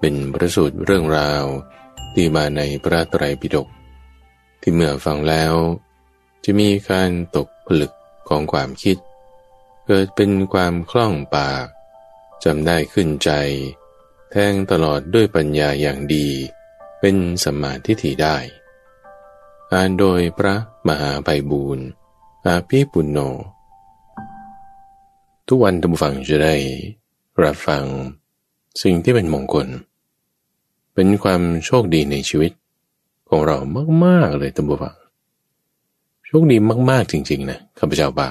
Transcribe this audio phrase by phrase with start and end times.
[0.00, 1.44] เป็นประสูตรเรื่องราว
[2.14, 3.68] ที่มาในพระไตรปิฎก
[4.60, 5.54] ที่เมื่อฟังแล้ว
[6.44, 7.92] จะมีการตกผลึก
[8.28, 8.96] ของความคิด
[9.86, 11.66] เกิดเป็นความคล่องปาก
[12.44, 13.30] จำได้ขึ้นใจ
[14.30, 16.28] แทงตลอดด้วยปัญญาอย่างดี
[17.00, 18.36] เป็นสมาทิฏฐิได้
[19.72, 20.54] อ่านโดยพระ
[20.88, 21.86] มหาไพบูรณ์
[22.46, 23.18] อาภีปุณโญ
[25.46, 26.56] ทุกวันท่านผู้ฟังจะได้
[27.42, 27.84] รับฟัง
[28.82, 29.68] สิ่งที่เป็นมงคล
[30.94, 32.52] เป็นความโชคดีในชีวิต
[33.28, 33.56] ของเรา
[34.04, 34.96] มาก ๆ เลยท่านผู้ฟัง
[36.26, 36.56] โชคดี
[36.90, 38.30] มาก ๆ จริง ๆ นะข้าพเจ้าบ่า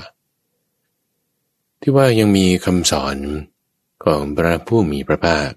[1.81, 3.17] ที่ว่ายังมีคำสอน
[4.03, 5.51] ของพระผู้มีพระภาค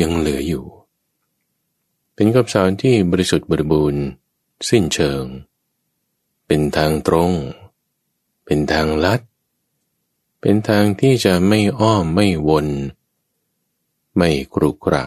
[0.00, 0.64] ยังเหลืออยู่
[2.14, 4.04] เป็นคำสอนที่บริสุทธิ์บริบูรณ์
[4.68, 5.22] สิ้นเชิง
[6.46, 7.32] เป็นทางตรง
[8.44, 9.20] เป็นทางลัด
[10.40, 12.68] เป็นทางที่จะไม่อ้อมไม่วน
[14.16, 15.04] ไม่กรุกระ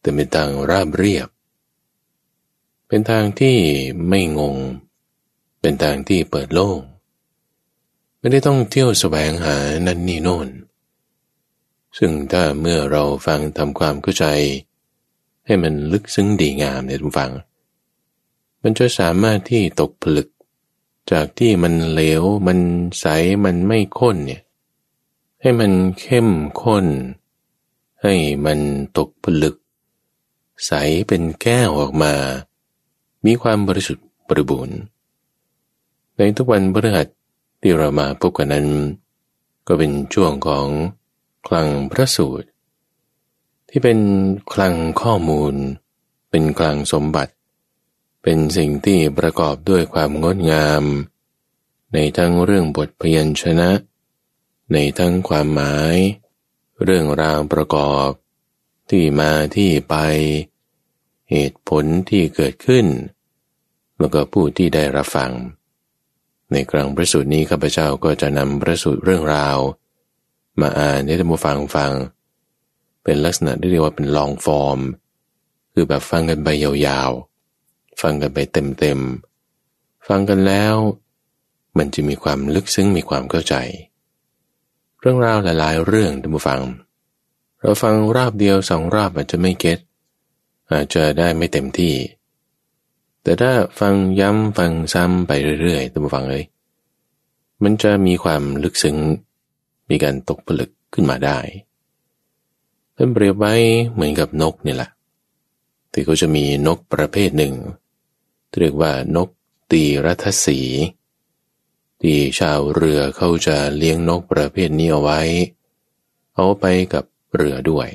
[0.00, 1.28] แต่เป็นทางราบเรียบ
[2.88, 3.56] เป็นทางที่
[4.08, 4.56] ไม่งง
[5.60, 6.80] เป็นทางที่เปิดโล่ง
[8.18, 10.48] ไม่ได้ต้องเที่ยวแสวงหานั่นนี่โน่น
[11.98, 14.26] ซึ่งถ้าเมื่อเราฟังทำความเข้าใจ
[15.46, 17.30] ให้มันลึกซึ้งดีงามในทุกฟัง
[18.62, 20.28] มันจะสามารถที่ตกผลึก
[21.12, 22.58] จากที่มันเหลว มัน
[23.00, 23.06] ใส
[23.44, 24.42] มันไม่ข้นเนี่ย
[25.40, 26.28] ให้มันเข้ม
[26.62, 26.86] ข้น
[28.02, 28.58] ให้มัน
[28.98, 29.56] ตกผลึก
[30.66, 30.72] ใส
[31.08, 32.14] เป็นแก้วออกมา
[33.26, 34.78] มีความบริสุทธิ์บริบูรณ์
[36.16, 37.06] ในทุกวันพฤหัส
[37.60, 38.68] ที่เรามาพบกันนั้น
[39.66, 40.66] ก็เป็นช่วงของ
[41.46, 42.48] คลังพระสูตร
[43.68, 43.98] ที่เป็น
[44.52, 45.54] คลังข้อมูล
[46.30, 47.32] เป็นคลังสมบัติ
[48.22, 50.84] เป็นสิ่งที่ประกอบด้วยความงดงาม
[51.92, 53.70] ในทั้งเรื่องบทพยัญชนะ
[54.72, 55.96] ในทั้งความหมาย
[56.82, 58.10] เรื่องราวประกอบ
[58.90, 59.94] ที่มาที่ไป
[61.30, 62.86] เหตุผลที่เกิดขึ้น
[63.98, 65.32] แล้วก็ผู้ที่ได้รับฟัง
[66.52, 69.58] ในครั้งประสูตรนี้ข้าพเจ้าก็จะนำประสูตรเรื่องราว
[70.60, 71.92] มาอ่านให้ท่านผู้ฟังฟัง
[73.02, 74.78] เป็นลักษณะที่เรียกว่าเป็นลองฟอร์ม
[75.72, 80.74] คือแบบฟังกันไปยาวๆ ฟังกันไปเต็มๆ ฟังกันแล้ว
[81.78, 83.54] มันจะมีความลึกซึ้งมีความเข้าใจ
[85.00, 86.60] เรื่องราวหลายๆ เรื่องท่านผู้ฟัง
[87.60, 89.78] เราฟังรอบเดียวสองรอบอาจจะไม่เก็ต
[90.72, 91.94] อาจจะได้ไม่เต็มที่
[93.22, 96.44] แต่ถ้าฟังย้ำฟังซ้ำไปเรื่อยๆท่านผู้ฟังเลย
[97.62, 98.96] มันจะมีความลึกซึ้ง
[99.90, 101.38] มีการตกผลึกขึ้นมาได้
[102.96, 103.54] ท่านเปรียบไว้
[103.92, 104.90] เหมือนกับนกนี่แหละ
[105.92, 107.54] ที่เขาจะมีนกประเภทหนึ่ง
[108.60, 109.28] เรียกว่านก
[109.70, 110.60] ตีรัทสี
[112.00, 115.20] ที่ชาวเรือเขาจะเลี้ยงนกประเภทนี้เอาไว้
[116.34, 116.64] เอาไป
[116.94, 117.88] กับเรือด้วย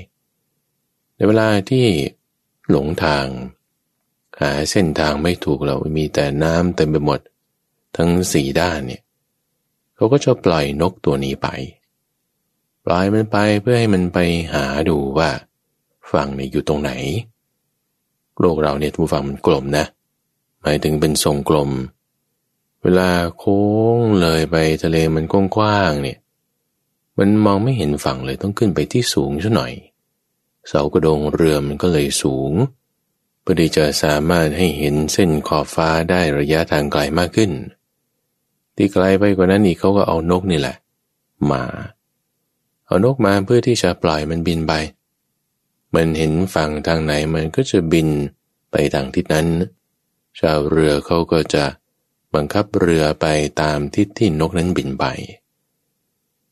[1.16, 1.86] ในเวลาที่
[2.74, 3.28] หลงทาง
[4.42, 7.20] หาเส้นทางไม่ถูกเรามีแต่น้ำเต็มไปหมด
[7.98, 9.02] ทั้งสี่ด้านเนี่ย
[9.96, 11.48] เขาก็จะปล่อยนกตัวนี้ไป
[12.86, 14.20] ปล่อยมันไปเพื่อให้มันไป
[14.54, 15.30] หาดูว่า
[16.12, 16.92] ฝั่งเนี่ยอยู่ตรงไหน
[18.40, 19.86] โลกเราเนี่ยทุกฝั่งมันกลมนะ
[20.62, 21.72] หมายถึงเป็นทรงกลม
[22.82, 23.64] เวลาโค้
[23.98, 26.18] งเลยไปทะเลมันกว้างๆเนี่ย
[27.18, 29.74] มันมองไม่เห็นฝั่งเลยต้องขึ้นไปที่สูงซะหน่อย
[30.68, 32.52] เสากระโดงเรือมันก็เลยสูง
[33.42, 37.52] เพื่อที่จะสามารถให้เห็นเส้นขอบฟ้าได้ระยะทางไกลมากขึ้น
[38.76, 40.76] ที่ไกลไปกว่านั้นอีกเขาก็เอานกนี่แหละ
[41.52, 41.64] มา
[42.86, 44.74] เอานกมาเพื่อที่จะปล่อยมันบินไป
[45.96, 48.08] มันเห็นฝั่งทางไหนมันก็จะบิน
[48.72, 49.48] ไปทางทิศนั้น
[50.40, 51.66] ชาวเรือเขาก็จะ
[52.34, 53.26] บังคับเรือไป
[53.62, 55.06] ตามทิศที่นกนั้นบินไป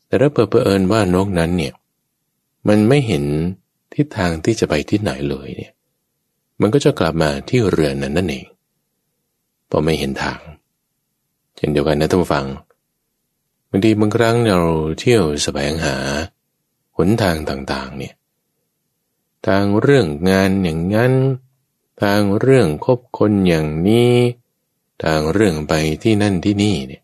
[0.06, 1.74] แต่ถ้าเปิดเผอิญว่านกนั้นเนี่ย
[2.68, 3.26] มันไม่เห็น
[3.96, 5.74] ทิศทางที่จะไปที่ไหนเลยเนี่ย
[6.62, 8.46] มันก็จะกลับมาที่เรือนั้นนั่นเอง
[9.70, 10.40] พราะไม่เห็นทาง
[11.56, 12.46] เช่นเดียวกันนะท่านฟัง
[13.70, 15.96] บางทีบางครั้งเราเที่ยวแสวงหา
[16.98, 18.16] หนทางต่างๆ เนี่ย
[19.48, 21.14] ทางเรื่องงานอย่างนั้น
[22.02, 24.14] ทางเรื่องคบคนอย่างนี้
[25.04, 25.74] ทางเรื่องไป
[26.04, 27.04] ที่นั่นที่นี่เนี่ย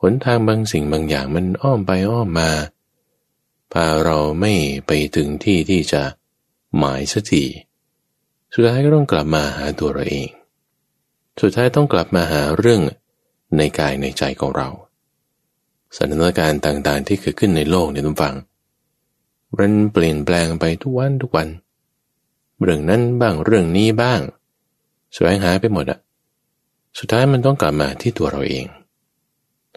[0.00, 2.50] หนทางบางสิ่งบางอย่างมันอ้อมไปอ้อมมา
[3.72, 4.52] พาเราไม่
[4.86, 6.02] ไปถึงที่ที่จะ
[6.78, 7.44] หมายสักที
[8.52, 10.28] สุดท้ายก็ต้องกลับมาหาตัวเราเอง
[11.40, 12.80] สุดท้ายต้องกลับมาหาเรื่อง
[13.56, 14.68] ในกายในใจของเรา
[15.96, 18.34] สถานการณ์ต่างๆ ที่เกิดขึ้นในโลกในทุกฝัง
[19.58, 21.48] มันเปลี่ยนแปลงไปทุกวันทุกวัน
[22.62, 24.20] เรื่องนั้นบ้างเรื่องนี้บ้าง
[25.16, 25.98] สวงหาไปหมดอะ
[26.98, 28.66] สุดท้ายมันต้องกลับมาที่ตัวเราเอง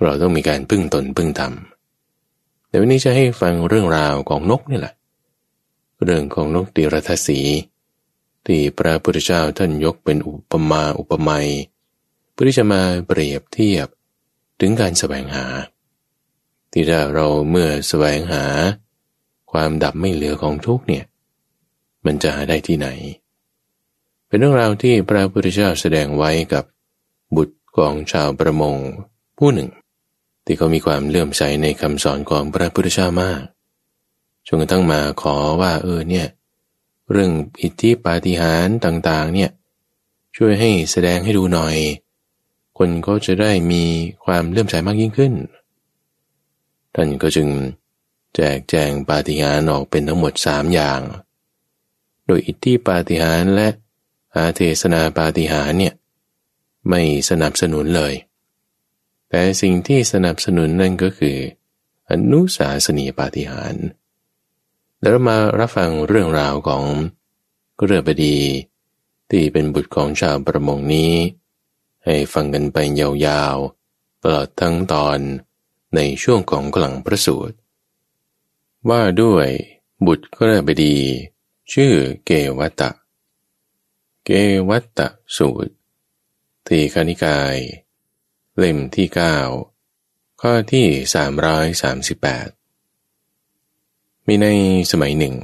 [0.03, 1.53] เราต้องมีการพึ่งตนพึ่งธรรม
[2.71, 4.93] เดี๋ยววันนี้จะให้ฟังเรื่องราวของนกนี่แหละ
[6.03, 7.39] เรื่องของนกตีรทศี
[8.45, 11.47] ที่พระพุทธเจ้าท่านยกเป็นอุปมาอุปไมย
[12.31, 13.87] เพื่อที่จะมาเปรียบเทียบ
[14.59, 15.45] ถึงการแสวงหา
[16.71, 18.45] ที่ถ้าเราเมื่อแสวงหา
[19.51, 21.05] ความดับไม่เหลือของทุกเนี่ย
[22.05, 22.87] มันจะหาได้ที่ไหน
[24.27, 26.63] เป็นเรื่องราวที่พระพุทธเจ้าแสดงไว้กับ
[27.35, 28.77] บุตรของชาวประมง
[29.37, 29.69] ผู้หนึ่ง
[30.45, 33.41] ที่เขามีความเลื่อมใสในคำสอนของพระพุทธเจ้ามาก
[34.47, 36.27] จนกระทั่งมาขอว่าเออเนี่ย
[37.11, 39.49] เรื่องอิทธิปาฏิหาริย์ต่างๆเนี่ย
[40.37, 41.75] ช่วยให้แสดงให้ดูหน่อย
[42.77, 43.83] คนเขาจะได้มี
[44.25, 45.33] ความเลื่อมใสมากยิ่งขึ้น
[46.95, 47.49] ท่านก็จึง
[48.35, 50.99] แจกแจงปาฏิหาริย์ออกเป็นทั้งหมดสามอย่าง
[52.27, 53.67] โดยอิทธิปาฏิหาริย์และ
[54.35, 55.93] อาเทศนาปาฏิหาริย์เนี่ย
[56.89, 58.13] ไม่สนับสนุนเลย
[59.31, 61.37] แต่สิ่งที่สนับสนุนนั่นก็คือ
[62.09, 63.85] อนุสาสนีปาฏิหาริย์
[65.01, 66.83] แล้วมารับฟังเรื่องราวของ
[67.83, 68.37] เรือบดี
[69.29, 71.13] ที่เป็นบุตรของชาวประมงนี้
[72.05, 75.19] ให้ฟังกันไปยาวๆตลอดทั้งตอน
[75.95, 77.55] ในช่วงของกลังพระสูตร
[78.89, 79.47] ว่าด้วย
[80.05, 80.97] บุตรกเรือบดี
[81.73, 81.93] ชื่อ
[82.25, 82.91] เกวัตตะ
[84.25, 84.29] เก
[84.69, 85.07] วัตตะ
[85.37, 85.71] สูตร
[86.67, 87.57] ทีคณิกาย
[88.57, 89.37] เล่มที่เก้า
[90.41, 92.47] ข้อที่สามร้อยสามสิบแปด
[94.27, 94.47] มีใน
[94.91, 95.35] สมัยหนึ่ง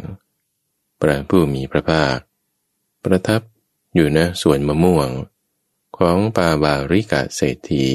[1.01, 2.17] พระผู้มีพระภาค
[3.03, 3.41] ประทับ
[3.95, 5.09] อยู่ณสวนมะม่วง
[5.97, 7.87] ของปาบาริกะเศรษฐี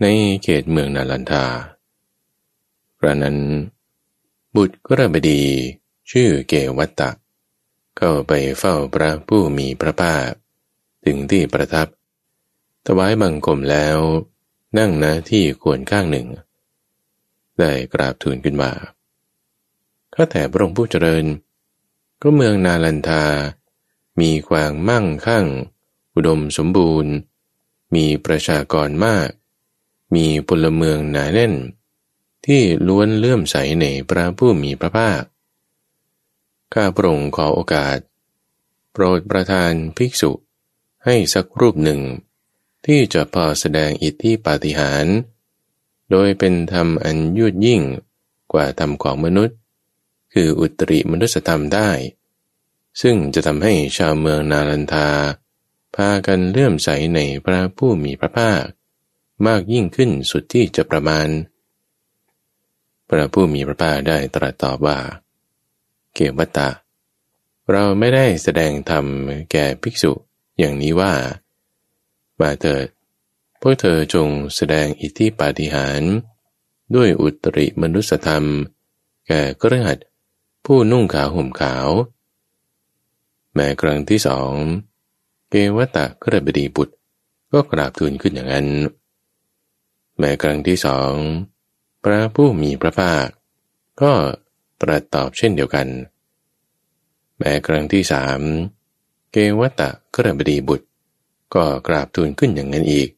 [0.00, 0.06] ใน
[0.42, 1.46] เขตเมืองนาลันทา
[2.98, 3.38] พระนั้น
[4.56, 5.44] บุตรกระบดี
[6.10, 7.10] ชื่อเกวัตตะ
[7.96, 10.30] เข้าไปเฝ้าพระผู้มีพระภาค
[11.04, 11.88] ถึงที่ประทับ
[12.86, 13.98] ถวายบังคมแล้ว
[14.78, 16.26] นั่งณที่ควรข้างหนึ่ง
[17.58, 18.72] ได้กราบทูลขึ้นมา
[20.14, 21.24] ข้าแต่พระองค์ผู้เจริญ
[22.22, 23.24] ก็เมืองนาลันทา
[24.20, 25.46] มีความมั่งคั่ง
[26.14, 27.12] อุดมสมบูรณ์
[27.94, 29.30] มีประชากรมาก
[30.14, 31.54] มีพลเมืองหนาแน่น
[32.46, 35.22] ที่ล้วนเลื่อมใสในพระผู้มีพระภาค
[36.74, 37.98] ข้าพระองค์ขอโอกาส
[38.92, 40.30] โปรดประทานภิกษุ
[41.04, 42.00] ให้สักรูปหนึ่ง
[42.86, 45.16] ที่จะพอแสดงอิทธิปาฏิหาริย์
[46.10, 47.82] โดยเป็นธรรมอันยุดยิ่ง
[48.52, 49.56] กว่าธรรมของมนุษย์
[50.32, 51.90] คืออุตริมนุสธรรมได้
[53.02, 55.08] ซึ่งจะทำให้ชาวเมืองนาลันทา
[55.94, 58.62] พากันเลื่อมใสในพระผู้มีพระภาค
[59.46, 61.28] มากยิ่งขึ้นสุดที่จะประมาณ
[63.08, 64.98] พระผู้มีพระภาคได้ตรัสตอบว่า
[66.14, 66.70] เกวัตตะ
[67.72, 69.04] เราไม่ได้แสดงธรรม
[69.52, 70.12] แก่ภิกษุ
[70.58, 71.12] อย่างนี้ว่า
[72.40, 72.86] มาเถิด
[73.60, 76.12] พวกเธอจงแสดงอิทธิปาฏิหาริย์
[76.94, 78.44] ด้วยอุตริมนุสธรรม
[79.26, 79.98] แก่กระหัด
[80.64, 81.88] ผู้นุ่งขาวห่มขาว
[83.54, 84.52] แม้ครั้งที่สอง
[85.50, 86.94] เกวัตตะกระบดีบุตร
[87.52, 88.68] ก็กราบทูลขึ้นอย่างนั้น
[90.18, 91.12] แม้ครั้งที่สอง
[92.02, 93.26] พระผู้มีพระภาค
[94.02, 94.12] ก็
[94.80, 95.88] ตรัสตอบเช่นเดียวกัน
[97.38, 98.40] แม้ครั้งที่สาม
[99.32, 100.86] เกวัตตะกระบดีบุตร
[101.54, 103.08] ก็กราบทูลขึ้นอย่างนั้นอีก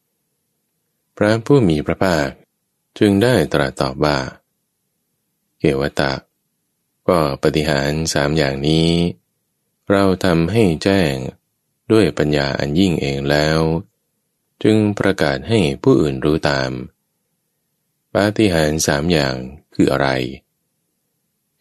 [1.17, 2.29] พระผู้มีพระภาค
[2.99, 4.19] จึงได้ตรัสตอบว่า
[5.59, 6.13] เกวตตะ
[7.09, 8.91] ก็ปฏิหารสามอย่างนี้
[9.91, 11.15] เราทำให้แจ้ง
[11.93, 13.61] ด้วยปัญญาอันยิ่งเองแล้ว
[14.63, 16.71] จึงประกาศให้ผู้อื่นรู้ตาม
[18.15, 19.37] ปาฏิหาริย์สามอย่าง
[19.75, 20.09] คืออะไร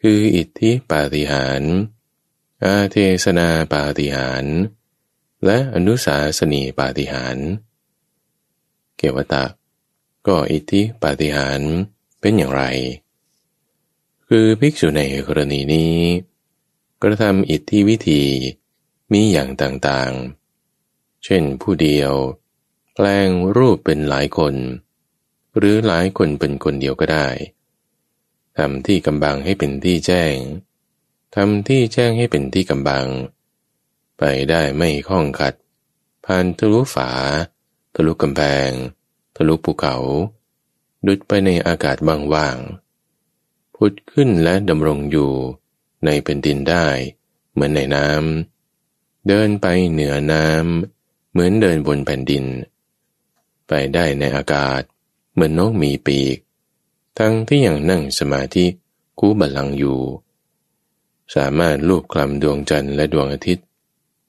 [0.02, 1.74] คืออิทธิปาฏิหาริย์
[2.64, 4.58] อาเทศนาปาฏิหาริย์
[5.46, 7.38] และอนุสาสนีปาฏิหาร
[8.98, 9.46] เกวตะ
[10.28, 11.62] ก็อิทธิปาฏิหาร
[12.22, 12.64] เป็นอย่างไร
[14.28, 15.98] คือภิกษุในกรณีนี้
[17.04, 18.24] กระทำอิทธิวิธี
[19.12, 22.14] มีอย่างต่างๆ เช่นผู้เดียว
[22.94, 24.56] แปลงรูปเป็นหลายคน
[25.58, 27.28] หรือหลายคนเป็นคนเดียวก็ได้
[28.58, 30.36] ทำที่กำบังให้เป็นที่แจ้ง
[31.36, 33.06] ทำที่แจ้งให้เป็นที่กำบัง
[34.18, 35.54] ไปได้ไม่ข้องขัด
[36.26, 37.12] ผ่านทะลุฝา
[37.96, 38.70] ทะลุกำแพง
[39.36, 39.96] ทะลุภูเขา
[41.08, 42.58] ดุดไปในอากาศว่าง
[43.76, 45.32] ผุดขึ้นและดำรงอยู่
[46.06, 46.88] ในเป็นดินได้
[47.54, 52.46] เหมือนในน้ำเดินไปเหนือน้ำเหมือนเดินบนแผ่นดิน
[53.68, 54.82] ไปได้ในอากาศ
[55.34, 56.38] เหมือนนกมีปีก
[57.18, 58.66] ทั้งที่ยังนั่งสมาธิ
[59.20, 60.02] คูบัลลังอยู่
[61.36, 63.67] สามารถลูบคลำดวงจันทร์และดวงอาทิตย์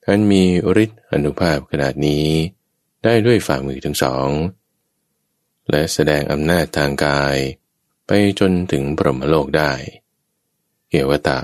[0.08, 0.42] อันมี
[0.84, 2.26] ฤทธิ์อนุภาพขนาดนี้
[3.04, 4.28] ได้ด้วยฝ่ามือทั้งสอง
[5.70, 7.36] และแสดงอำนาจทางกาย
[8.06, 8.10] ไป
[8.40, 9.72] จนถึงพรหมโลกได้
[10.90, 11.38] เกวตะ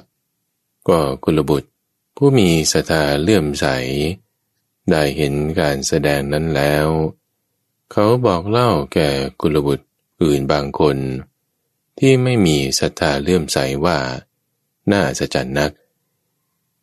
[0.88, 1.70] ก็กุลบุตร
[2.16, 3.66] ผู้มีศรัทธาเลื่อมใส
[4.90, 6.86] ได้เห็นการแสดงนั้นแล้ว
[7.92, 9.86] เขาบอกเล่าแก่กุลบุตร
[10.22, 10.96] อื่นบางคน
[11.98, 13.98] ที่ไม่มีศรัทธาเลื่อมใสว่า
[14.92, 15.72] น่าสะจันนัก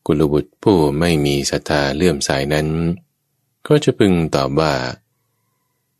[0.05, 2.67] กุลบุตรผู้ไม่มีศรัทธาเลื่อมใสนั้น
[3.67, 4.73] ก็จะพึงตอบว่า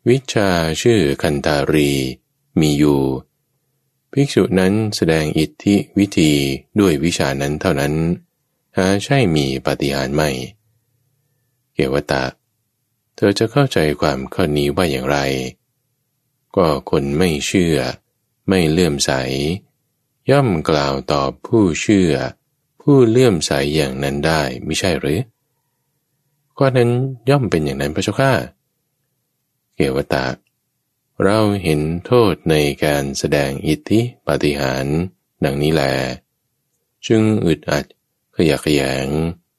[0.09, 0.49] วิชา
[0.81, 1.91] ชื่อคันตารี
[2.59, 3.01] มีอยู่
[4.11, 6.31] ภิกษุนั้นแสดงอิทธิวิธี
[6.79, 7.93] ด้วยวิชานั้นเท่านั้น
[8.77, 10.29] หาใช่มีปฏิหารไม่
[11.73, 12.23] เกวตา
[13.15, 15.17] เธอจะเข้าใจความข้อนี้ว่าอย่างไร
[16.55, 17.77] ก็คนไม่เชื่อ
[18.49, 19.11] ไม่เลื่อมใส
[20.29, 22.13] ย่อมกล่าวตอบผู้เชื่อ
[22.81, 25.21] ผู้เลื่อมใสอย่างนั้นได้ไม่ใช่หรือ
[26.57, 26.89] ก็นั้น
[27.29, 28.33] ย่อมเป็นอย่างนั้นพระเจ้าข้า
[29.75, 30.25] เกวตา
[31.23, 34.97] เราเห็นโทษในการแสดงอิทธิปาฏิหาริย์
[35.43, 35.83] ดังนี้แล
[37.07, 37.85] จึงอึดอัด
[38.35, 39.07] ขยะขยง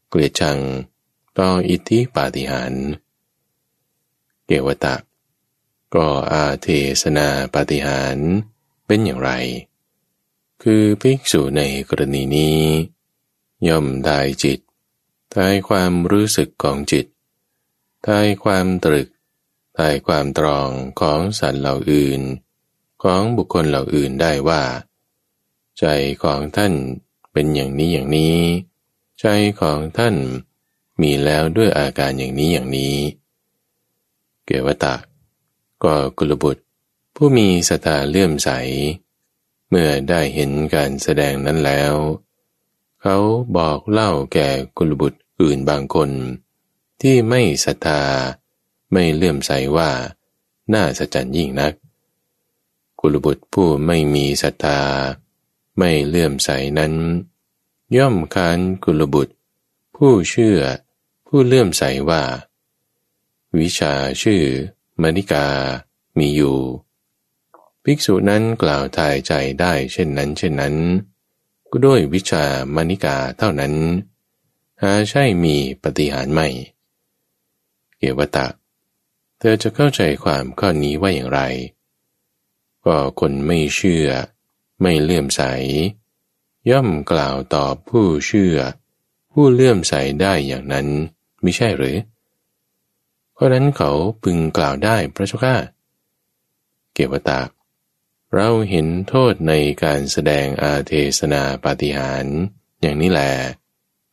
[0.09, 0.59] เกลียดชัง
[1.39, 2.87] ต่ออิทธิปาฏิหาริย์
[4.47, 4.97] เกวตะ
[5.95, 6.67] ก็อาเท
[7.03, 8.29] ศนาปาฏิหาริย์
[8.87, 9.31] เป็นอย่างไร
[10.63, 12.59] คือภิกษุในกรณีนี้
[13.69, 14.59] ย่อมได้จิต
[15.35, 17.07] ทายความรู้สึกของจิต
[18.07, 19.09] ทายความตรึก
[19.79, 20.69] ทายความตรอง
[21.01, 22.21] ของสัตว์เหล่าอื่น
[23.03, 24.63] ของบุคคลเหล่าอื่นได้ว่า
[25.79, 25.85] ใจ
[26.23, 26.73] ของท่าน
[27.33, 28.39] เป็นอย่างนี้อย่างนี้
[29.21, 29.27] ใจ
[29.61, 30.15] ของท่าน
[31.01, 32.97] มีแล้วด้วยอาการอย่างนี้อย่างนี้
[34.45, 34.95] เกวตะ
[35.85, 36.63] ก็กุลบุตร
[37.15, 38.51] ผู้มีสตาเลื่อมใส
[39.71, 41.93] เมื่อได้เห็นการแสดงนั้นแล้ว
[43.03, 43.19] เขา
[43.57, 46.11] บอกเล่าแก่กุลบุตรอื่นบางคน
[47.01, 48.03] ที่ไม่ศรัทธา
[48.93, 49.91] ไม่เลื่อมใสว่า
[50.73, 51.75] น่าสะจันยิ่งนัก
[53.01, 54.81] กุลบุตรผู้ไม่มีศรัทธา
[55.79, 56.93] ไม่เลื่อมใสนั้น
[57.97, 59.35] ย่อมคานกุลบุตร
[59.97, 60.61] ผู้เชื่อ
[61.27, 62.23] ผู้เลื่อมใสว่า
[63.59, 63.93] วิชา
[64.23, 64.43] ชื่อ
[65.03, 65.47] มณิกา
[66.19, 66.59] มีอยู่
[67.85, 70.75] ภิกษุนั้นกล่าวทายใจได้เช่นนั้นเช่นนั้น
[71.75, 73.75] ก็ด้วยวิชามณิกาเท่านั้น
[74.83, 76.49] หาใช่มีปฏิหารไม่
[77.99, 78.47] เกวตะ
[79.39, 81.41] เธอจะเข้าใจความข้อนี้ว่าอย่างไร
[82.85, 84.09] ก็คนไม่เชื่อ
[84.81, 85.43] ไม่เลื่อมใส
[86.71, 88.57] ย่อมกล่าวตอบผู้เชื่อ
[89.33, 90.87] ผู้เลื่อมใสได้อย่างนั้น
[91.43, 91.97] ไม่ใช่หรือ
[93.33, 93.91] เพราะนั้นเขา
[94.23, 95.55] พึงกล่าวได้พระเจ้าข้า
[96.95, 97.39] เกวตา
[98.35, 99.53] เราเห็นโทษใน
[99.85, 102.27] การแสดงอาเทศนาปาฏิหาร
[102.81, 103.33] อย่างนี้แหละ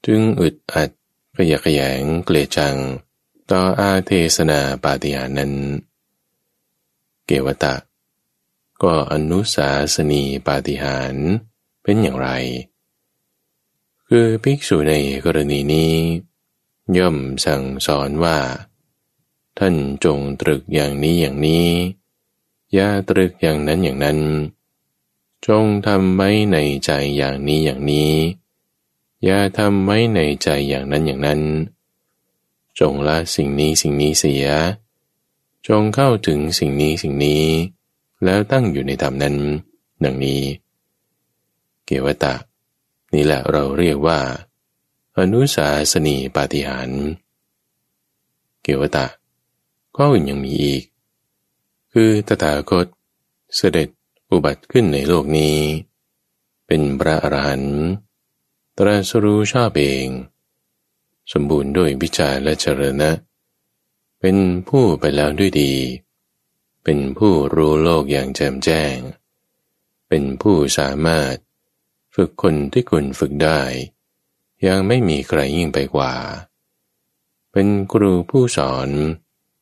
[0.06, 0.90] จึงอึดอัด
[1.38, 2.76] ขยะขยงเกลียจัง
[3.52, 5.54] ต่ออาเทศนาปาฏิหารนั้น
[7.26, 7.76] เกวตะ
[8.84, 11.16] ก็อนุสาสนีปาฏิหาร
[11.84, 12.30] เป็นอย่างไร
[14.08, 14.94] คือภิกษุใน
[15.26, 15.96] กรณีนี้
[16.98, 18.38] ย่อมสั่งสอนว่า
[19.58, 21.68] ท่านจงตรึกอย่างนี้อย่างนี้
[22.74, 24.20] อย่าตรึกอย่างนั้นอย่างนั้น
[25.48, 28.14] จงทำไว้ในใจอย่างนี้อย่างนี้
[29.24, 31.42] อย่าทำไว้ในใจอย่างนั้นอย่างนั้น
[32.80, 34.48] จงละสิ่งนี้สิ่งนี้เสีย
[35.68, 37.44] จงเข้าถึงสิ่งนี้สิ่งนี้
[38.24, 39.36] แล้วตั้งอยู่ในธรรมนั้น
[40.04, 40.42] ดังนี้
[41.86, 42.36] เกวตะ
[43.14, 44.20] นี่แหละเราเรียกว่า
[45.18, 46.90] อนุสาสนีปาฏิหาร
[48.64, 49.06] เกวตะ
[49.96, 50.84] ข้ออื่นยังมีอีก
[52.02, 52.88] คือตถาคต
[53.56, 53.90] เสด็จ
[54.32, 55.60] อุบัติขึ้นในโลกนี้
[56.68, 57.80] เป็นพระอรหันต์
[58.78, 60.08] ตรัสรู้ชอบเอง
[61.32, 63.14] สมบูรณ์ด้วยวิชาและเจริญนะ
[64.20, 64.38] เป็น
[64.70, 65.74] ผู้ไปแล้วด้วยดี
[66.84, 68.96] เป็นผู้รู้โลกอย่างแจ่มแจ้ง
[70.08, 71.36] เป็นผู้สามารถ
[72.16, 73.62] ฝึกคนที่คุณฝึกได้
[74.68, 76.14] ยังไม่มีใครยิ่งไปกว่า
[77.52, 78.90] เป็นครูผู้สอน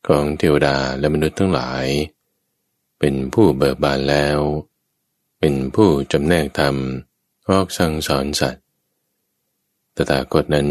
[0.08, 1.86] ของเทวดาและมนุษย์ทั้งหลาย
[2.98, 4.38] เป็นผู้เบิกบานแล้ว
[5.38, 6.76] เป็นผู้จำแนกธรรม
[7.48, 8.64] ออกสั่งสอนสัตว์
[9.96, 10.68] ตถาคตนั้น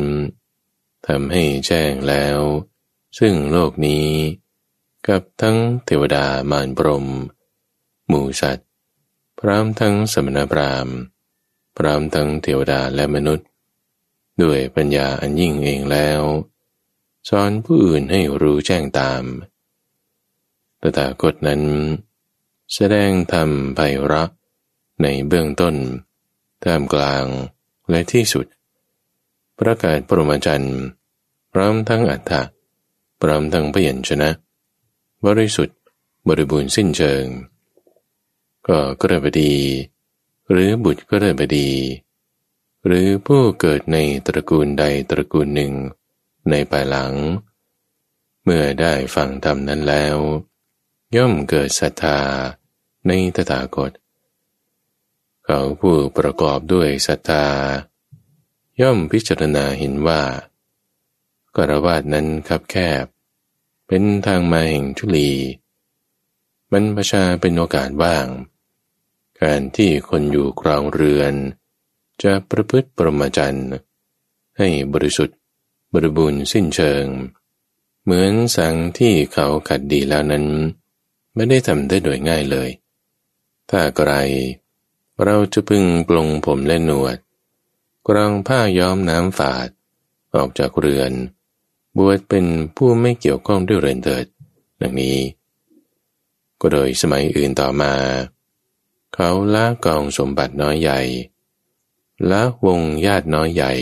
[1.07, 2.39] ทำให้แจ้งแล้ว
[3.19, 4.07] ซึ่งโลกนี้
[5.07, 7.07] กับทั้งเทวดามารบรม
[8.07, 8.67] หมู่สัตว์
[9.39, 10.95] พร้อมทั้งสมณพราหมณ์
[11.77, 13.47] พร้อมทั้งเทวดาและมนุษย์
[14.41, 16.21] ด้วยปัญญาอันยิ่งเองแล้ว
[17.29, 19.23] สอนผู้อื่นให้รู้แจ้งตาม
[20.81, 21.61] ตถาคตนั้น
[22.73, 24.29] แสดงธรรมไพเราะ
[25.03, 25.75] ในเบื้องต้น
[26.63, 27.25] ท่ามกลาง
[27.89, 28.45] และที่สุด
[29.59, 30.79] ประกาศปรมาจันทร์
[31.53, 32.43] พร้อมทั้งอัฏฐะ
[33.21, 34.29] พร้อมทั้งพยัญชนะ
[35.25, 35.77] บริสุทธิ์
[36.27, 37.25] บริบูรณ์สิ้นเชิง
[38.67, 39.55] ก็กระบดี
[40.51, 41.69] หรือบุตรกระบดี
[42.85, 45.73] หรือผู้เกิดในตระกูลใดตระกูลหนึ่ง
[46.49, 47.13] ในภายหลัง
[48.43, 50.17] เมื่อได้ฟังธรรมนั้นแล้ว
[51.15, 52.19] ย่อมเกิดศรัทธา
[53.07, 53.91] ในตถาคต
[55.45, 57.45] เขาผู้ประกอบด้วยศรัทธา
[58.81, 60.21] ย่อมพิจารณาเห็นว่า
[61.55, 63.05] กรวาดนั้นคับแคบ
[63.87, 65.31] เป็นทางมาแห่งทุลี
[66.71, 68.27] มันประชาเป็นโอกาสว่าง
[69.41, 71.33] การที่คนอยู่ครองเรือน
[72.23, 73.59] จะประพฤติประมาจัน
[74.57, 75.37] ให้บริสุทธิ์
[75.93, 77.05] บริบูรณ์สิ้นเชิง
[78.03, 80.47] เหมือนสังที่เขาขัดดีแล้วนั้น
[81.37, 82.69] ไม่ได้ทำได้โดยง่ายเลย
[83.69, 84.11] ถ้าไกร
[85.23, 87.17] เราจะพึงปลงผมและหนวด
[88.07, 89.67] กรองผ้าย้อมน้ำฝาด
[90.35, 91.11] ออกจากเรือน
[91.97, 94.25] บวชเป็นผู้ไม่เกี่ยวข้องด้วยเรือนเถิด
[94.81, 95.17] ดังนี้
[96.59, 97.93] ก็โดยสมัยอื่นต่อมา
[99.13, 100.99] เขาละกองสมบัติน้อยใหญ่
[102.31, 103.73] ละวงญาติน้อยใหญ่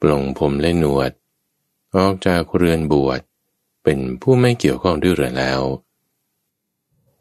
[0.00, 1.10] ปลงผมและหนวด
[1.96, 3.20] ออกจากเรือนบวช
[3.84, 5.62] เป็นผู้ไม่เกี่ยวข้องด้วยเรือนแล้ว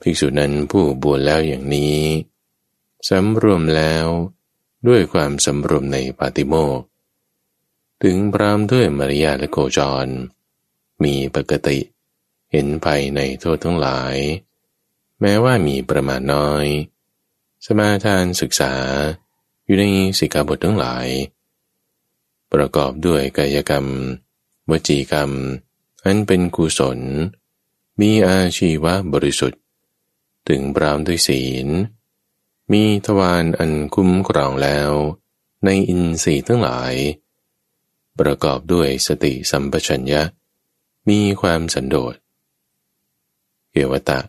[0.02, 2.00] ภิกษุนั้นผู้บวชแล้วอย่างนี้
[3.10, 4.06] สำรวมแล้ว
[4.88, 6.82] ด้วยความสำรวมในปาติโมก
[8.04, 10.08] ถึงพรามด้วยมารยาและโกจร
[11.04, 11.80] มีปกติ
[12.52, 14.16] เห็นภัยในโทษทั้งหลาย
[15.22, 16.66] แม้ว่ามีประมาณน้อย
[17.66, 18.74] สมาทานศึกษา
[19.66, 19.86] อยู่ใน
[20.20, 21.08] สิกขาบททั้งหลาย
[22.54, 23.86] ประกอบด้วยกายกรรม
[24.70, 25.32] วจีกรรม
[26.04, 27.00] อันเป็นกุศล
[28.00, 29.62] มีอาชีวะบริสุทธิ์
[30.50, 31.68] ถึงพรามด้วยศีล
[32.72, 34.92] มีทวารอันคุ้มครองแล้ว
[35.66, 36.94] ในอินทรีย์ทั้งหลาย
[38.20, 40.22] ประกอบด้วยสติสัมปชัญญะ
[41.10, 42.16] มีความสันโดษ
[43.72, 44.20] เกวตะ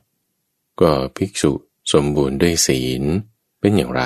[0.81, 1.53] ก็ภิกษุ
[1.93, 3.03] สมบูรณ์ด้วยศีล
[3.61, 4.03] เป็นอย่างไร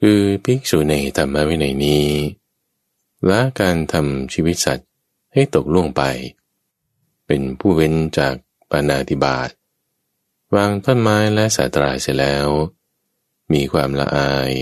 [0.00, 2.06] คือภิกษุในธรรมวินัยนี้
[3.28, 4.88] ละการทำชีวิตสัตว์
[5.32, 6.02] ให้ตกล่วงไป
[7.26, 8.34] เป็นผู้เว้นจาก
[8.70, 9.50] ปานาติบาต
[10.54, 12.48] วางต้นไม้และสาตรายเสร็จแล้ว
[13.52, 14.52] มีความละอาย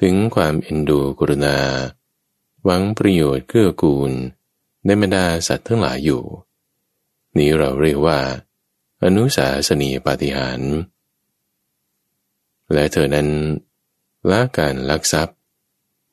[0.00, 1.58] ถึงความเอ็นดูกรุณา
[2.64, 4.12] หวังประโยชน์เกื้อกูล
[4.84, 6.24] ในบรรดาสัตว์ทั้งหลายอยู่
[7.36, 8.18] นี้เราเรียกว่า
[9.04, 10.60] อนุสาสนีปาฏิหาร
[12.72, 13.28] และเธอนั้น
[14.30, 15.36] ละการลักทรัพย์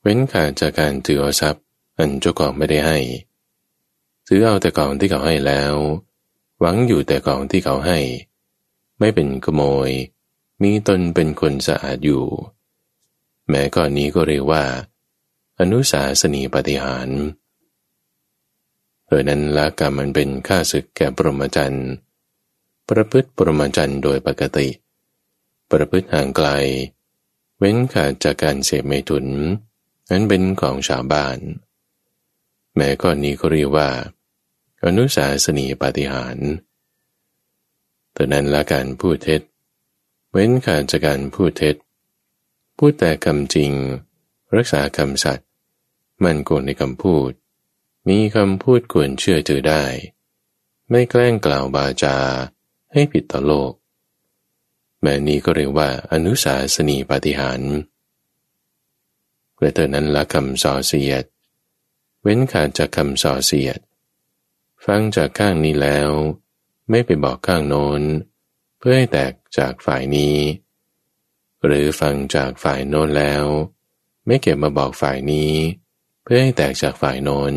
[0.02, 1.63] เว้นขาดจากการถือเอาทรัพย์
[1.97, 3.00] อันเจ้าของไม่ได้ให้
[4.28, 5.73] ถือเอาแต่ของที่เขาให้แล้ว
[6.60, 8.00] หวังอยู่แต่ของที่เขาให้
[8.99, 9.89] ไม่เป็นขโมย
[10.63, 12.25] มีตนเป็นคนสะอาดอยู่
[13.49, 14.63] แม้ก่อนนี้ก็เรียกว่า
[15.60, 17.10] อนุสาสนีปฏิหาร
[19.05, 21.89] เออนั้นละกรรมมันเป็นค่าศึกแก่ปรมจันทร์
[22.89, 24.69] ประพฤติปรมจันทร์โดยปกติ
[25.71, 26.49] ประพฤติห่างไกล
[27.60, 29.25] เว้นขาดจากการเสพเมถุน
[30.10, 31.38] นั้นเป็นของชาวบ้าน
[32.75, 33.89] แม้ก่อนนี้ก็เรียกว่า
[34.86, 36.38] อนุสาสนีปฏิหาร
[38.17, 39.41] แต่นั้นละการพูดเท็จ
[40.32, 41.75] เว้นขาดจากการพูดเท็จ
[42.77, 43.71] พูดแต่คำจริง
[44.56, 45.47] รักษาคำสัตย์
[46.23, 47.32] มันโกงในคำพูด
[48.08, 49.84] มีคำพูดควรเชื่อถือได้
[50.89, 52.17] ไม่แกล้งกล่าวบาจา
[52.93, 53.71] ให้ผิดต่อโลก
[55.01, 57.62] แม้นี้ก็เรียกว่าอนุสาสนีปฏิหาร
[59.60, 61.23] และเธอนั้นละคำส่อเสียด
[62.21, 63.80] เว้นขาดจากคำส่อเสียด
[64.86, 66.10] ฟังจากข้างนี้แล้ว
[66.89, 68.02] ไม่ไปบอกข้างโน้น
[68.80, 70.38] เพื่อให้แตกจากฝ่ายนี้
[71.65, 73.45] หรือฟังจากฝ่ายโน้นแล้ว
[74.26, 75.54] ไม่เก็บมาบอกฝ่ายนี้
[76.23, 77.54] เพื่อให้แตกจากฝ่ายโน้น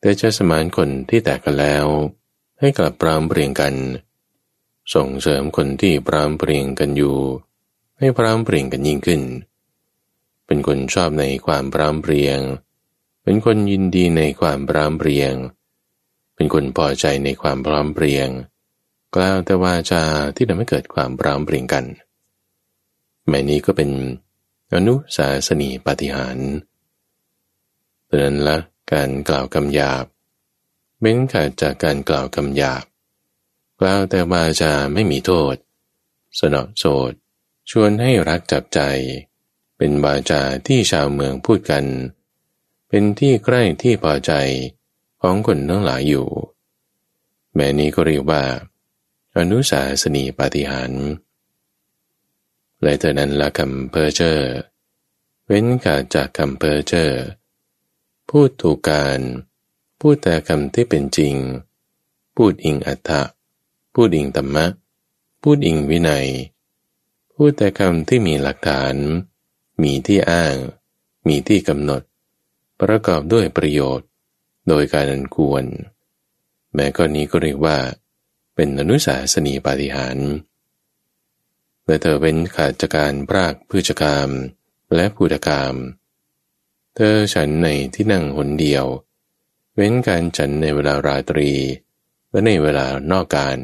[0.00, 1.86] แต่จะสมานคนที่แตกกันแล้ว
[2.60, 3.74] ให้กลับปรามเปรียงกัน
[4.94, 7.18] ส่งเสริมคนที่ปรามเปรียงกันอยู่
[7.98, 9.22] ให้ปรามเปรียงกันยิ่งขึ้น
[10.46, 12.38] เป็นคนชอบในความปรามเปรียง
[13.22, 15.34] เป็นคนยินดีในความปรามเปรียง
[16.34, 18.28] เป็นคนพอใจในความพร้อมเพรียง
[19.14, 20.04] กล่าวแต่ว่าจา
[20.36, 21.84] ที่ทำให้เกิดความพร้อมเพรียงกัน
[23.28, 23.90] แม่นี้ก็เป็น
[24.72, 26.38] อนุสาสนีปฏิหาร
[28.08, 28.56] เตือนละ
[28.92, 30.04] การกล่าวคำหยาบ
[31.00, 32.84] เบ้นขาดจากการกล่าวคำหยาบ
[33.80, 35.54] กล่าวแต่วาจาไม่มีโทษ
[36.38, 37.12] สนอโสด
[37.70, 38.80] ชวนให้รักจับใจ
[39.76, 41.84] เป็นวาจาที่ชาวเมืองพูดกัน
[42.88, 44.32] เป็นที่ใกล้ที่พอใจ
[45.26, 46.28] ของคนทั้งหลายอยู่
[47.54, 48.44] แม้นี้ก็เรียกว่า
[49.36, 50.92] อนุสาสนีปาฏิหาริย์
[52.82, 54.52] และเธอนั้นละคำเพ้อเจ้อ
[55.46, 57.22] เว้นขาดจากคำเพ้อเจ้อ
[58.28, 59.20] พูดถูกกาล
[60.00, 61.34] พูดแต่คำที่เป็นจริง
[62.36, 63.22] พูดอิงอัตถะ
[63.94, 64.66] พูดอิงธรรมะ
[65.42, 66.28] พูดอิงวินัย
[67.34, 68.94] พูดแต่คำที่มีหลักฐาน
[69.82, 70.56] มีที่อ้าง
[71.28, 72.02] มีที่กำหนด
[72.80, 74.08] ประกอบด้วยประโยชน์
[74.68, 75.64] โดยการอันควร
[76.74, 77.78] แม้กรณีก็เรียกว่า
[78.54, 80.16] เป็นอนุสาสนีปาฏิหาร
[81.82, 84.30] เมื่อเธอเป็นขาดจากการปรากพืชกรรม
[84.94, 85.74] และพูดกรรม
[86.96, 88.84] เธอฉันในที่นั่งหนเดียว
[89.74, 91.52] เว้นการฉันในเวลาราตรี
[92.30, 93.58] และในเวลานอกการ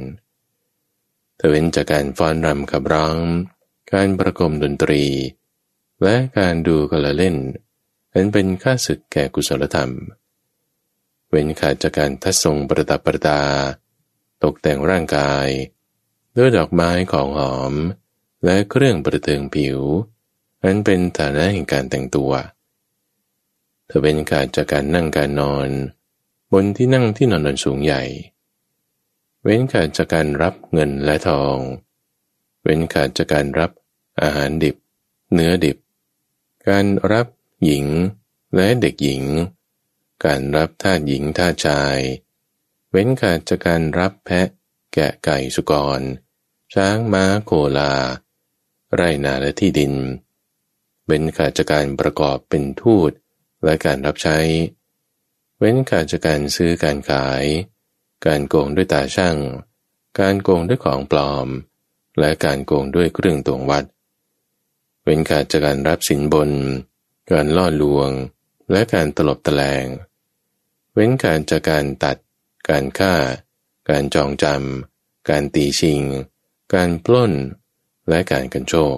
[1.36, 3.16] เธอเว้นจากการฟ้อนรำขับร้อง
[3.92, 5.04] การประกมดนตรี
[6.02, 7.36] และการดูกละเล่น
[8.12, 13.42] อันเป็นค่าศึกแก่กุศลธรรมเเว้นขาดจากการทัศทรงประดับประดา
[14.42, 15.48] ตกแต่งร่างกาย
[16.36, 17.74] ด้วยดอกไม้ของหอม
[18.44, 19.80] และเครื่องประเทืองผิว
[20.62, 22.32] อันเป็นฐานะแห่งการแต่งตัว
[23.86, 25.68] เธอเป็นการจากการนั่งการนอน
[26.52, 28.02] บนที่นั่งที่นอนนอนสูงใหญ่
[29.42, 31.56] เว้นขาดจากการรับเงินและทอง
[32.62, 33.70] เว้นขาดจากการรับ
[34.22, 34.76] อาหารดิบ
[35.32, 35.76] เนื้อดิบ
[36.68, 37.26] การรับ
[37.64, 37.86] หญิง
[38.56, 39.22] และเด็กหญิง
[40.24, 41.98] การรับทาหญิงทาชาย
[42.90, 44.48] เว้นขาดจากการรับแพะ
[44.94, 46.00] แกะไก่สุกร
[46.74, 47.94] ช้างม้าโคลา
[48.94, 49.94] ไรนาและที่ดิน
[51.06, 53.12] เว้นขาดจากการประกอบเป็นทูต
[53.64, 54.38] และการรับใช้
[55.58, 57.44] เว้นขาดจากการซื้อการขาย
[58.26, 59.36] การโกงด้วยตาช่าง
[60.20, 61.48] การโกงด้วยของปลอม
[62.18, 63.84] และการโกงด้วยเครื่องตวงวัด
[65.04, 66.50] เว้นขาดจากการรับสินบน
[67.30, 68.10] การล่อลวง
[68.70, 69.86] และการตลบตะแลง
[70.92, 72.16] เว้นขาดจากการตัด
[72.68, 73.14] การฆ่า
[73.90, 76.02] การจองจำ การตีชิง
[76.74, 77.32] การปล้น
[78.08, 78.96] และการกันโชค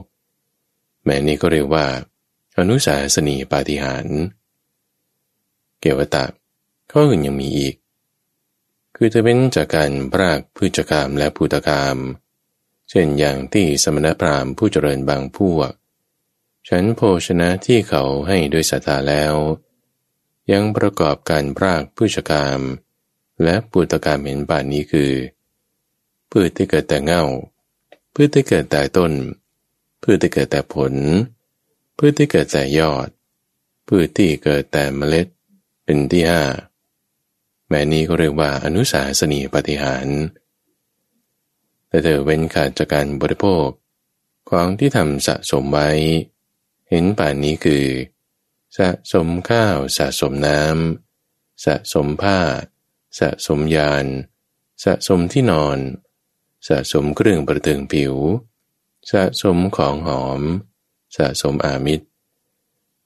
[1.05, 1.87] แม้นี้ก็เรียกว่า
[2.57, 4.07] อนุสาสนีปาฏิหาร
[5.81, 6.25] เกวตะ
[6.91, 7.75] ข้ออื่นยังมีอีก
[8.97, 11.97] คือจะเป็นจากการพรากพืชกรรมและภูตกรรม
[12.91, 15.71] เช่นอย่างที่สมณพราหมณ์ผู้เจริญบางพวก
[16.69, 19.35] ฉันโภชนะที่เขาให้ด้วยศรัทธาแล้ว
[20.51, 22.61] ยังประกอบการพรากพืชกรรม
[23.43, 25.13] และปูตกรรมเห็นป่านนี้คือ
[26.31, 27.25] พืชที่เกิดแต่เงา
[28.15, 29.13] พืชที่เกิดแต่ต้น
[30.03, 30.95] พืชที่เกิดแต่ผล
[31.99, 33.09] พืชที่เกิดแต่ยอด
[33.89, 35.27] พืชที่เกิดแต่เมล็ด
[35.85, 36.43] เป็นที่ห้า
[37.69, 40.07] แม้นี้ก็เรียกว่าอนุสาสนีปฏิหาร
[41.89, 43.67] แต่เธอเว้นขาดจากการบริโภค
[44.51, 45.91] ของที่ทำสะสมไว้
[46.89, 47.85] เห็นป่านนี้คือ
[48.79, 52.41] สะสมข้าวสะสมน้ำสะสมผ้า
[53.19, 54.07] สะสมยาน
[54.85, 55.79] สะสมที่นอน
[56.69, 58.15] สะสมเครื่องประเทืองผิว
[59.11, 60.41] สะสมของหอม
[61.17, 62.07] สะสมอามิตร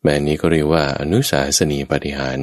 [0.02, 2.40] แม้นี้ก็เรียกว่าอนุสาสนีปฏิหาร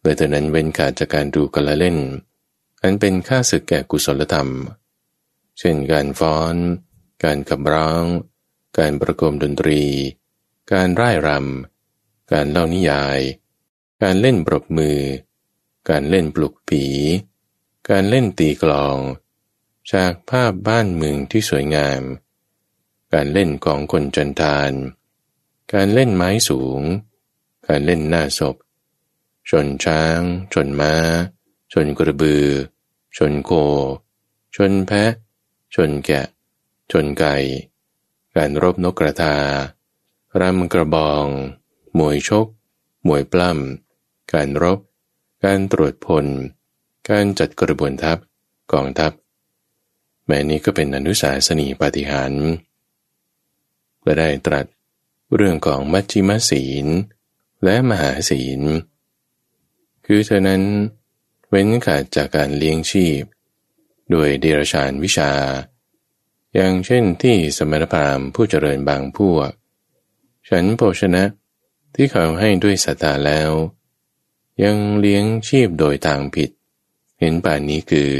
[0.00, 1.98] แต่แต่นั้นเว้นขาดจากการดูกละเล่น
[2.82, 4.50] อันเป็นค่าศึกแก่กุศลธรรม
[5.58, 6.54] เช่นการฟ้อน
[7.24, 8.04] การขับร้อง
[8.78, 9.82] การประกมดนตรี
[10.72, 13.20] การร่ายรำ การเล่านิยาย
[14.02, 15.00] การเล่นปรบมือ
[15.90, 16.84] การเล่นปลุกผี
[17.90, 18.98] การเล่นตีกลอง
[19.92, 22.02] จากภาพบ้านเมืองที่สวยงาม
[23.12, 24.72] การเล่นของคนจันทาน
[25.74, 26.80] การเล่นไม้สูง
[27.68, 28.56] การเล่นหน้าศพ
[29.50, 30.20] ชนช้าง
[30.52, 30.94] ชนมา้า
[31.72, 32.46] ชนกระบือ
[33.16, 33.50] ชนโค
[34.56, 35.12] ชนแพะ
[35.74, 36.26] ชนแกะ
[36.92, 37.36] ชนไก่
[38.34, 39.36] การรบนกกระทา
[40.40, 41.26] รำกระบอง
[41.98, 42.46] มวยชก
[43.08, 44.78] มวยปล้ำ การรบ
[45.44, 46.26] การตรวจพล
[47.10, 48.18] การจัดกระบวนทัพ
[48.72, 49.12] กองทัพ
[50.26, 52.32] แม้นี้ก็เป็นอนุสาสนีปฏิหาร
[54.02, 54.66] และได้ตรัส
[55.34, 56.86] เรื่องของมัชชิมศีล
[57.64, 58.60] และมหาศีล
[60.06, 60.62] คือเธอนั้น
[61.48, 63.22] เว้นขาดจากการเลี้ยงชีพ
[64.10, 65.32] โดยเดรชานวิชา
[66.54, 69.50] อย่างเช่นที่สมณพราหมณ์ผู้เจริญบางพวก
[70.48, 71.24] ฉันโภชนะ
[71.94, 73.50] ที่เขาให้ด้วยสตาแล้ว
[74.62, 76.50] ยังเลี้ยงชีพโดยทางผิด
[77.18, 78.10] เห็นป่านนี้คือ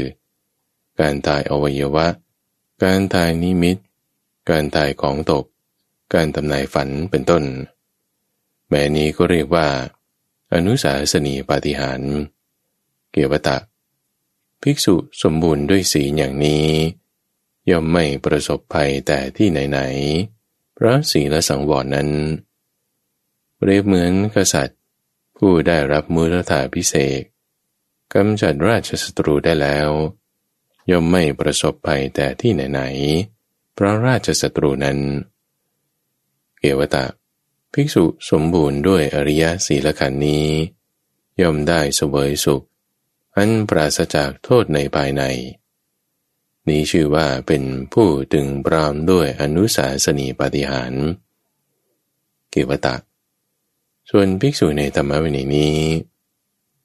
[0.99, 2.07] การตายอวัยวะ
[2.83, 3.77] การตายนิมิต
[4.49, 5.45] การตายของตก
[6.13, 7.43] การทำนายฝันเป็นต้น
[8.69, 9.67] แม้นี้ก็เรียกว่า
[10.53, 12.01] อนุสาสนีปาฏิหาร
[13.11, 13.57] เกียวตะ
[14.61, 16.67] ภิกษุสมบูรณ์ด้วยสีอย่างนี้
[17.69, 22.09] ย่อมไม่ประสบภัยแต่ที่ไหนเพระศีลสังวรนั้น
[23.57, 24.79] เปรียบเหมือนกษัตริย์
[25.37, 27.21] ผู้ได้รับมุรธาพิเศษ
[28.13, 29.89] กำจัดราชศัตรูได้แล้ว
[30.91, 34.99] ย่อมไม่ประสบภัยแต่ที่ไหนๆเพราะราชศัตรูนั้น
[36.59, 37.05] เกวตะ
[37.73, 40.47] ภิกษุสมบูรณ์ด้วยอริยศีลขันนี้
[41.41, 42.63] ย่อมได้เสวยสุข
[43.35, 45.23] อันปราศจากโทษในภายใน
[46.69, 50.93] นี้ชื่อว่าเป็นผู้ตึงปรามด้วยอนุสาสนีปฏิหาร
[52.51, 52.95] เกวตะ
[54.09, 55.77] ส่วนภิกษุในธรรมวินัยนี้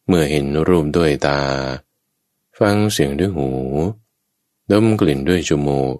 [0.06, 1.40] เมื่อเห็นรูปด้วยตา
[2.58, 3.48] ฟังเสียงด้วยหู
[4.70, 5.96] ดมกลิ่นด้วยจมูก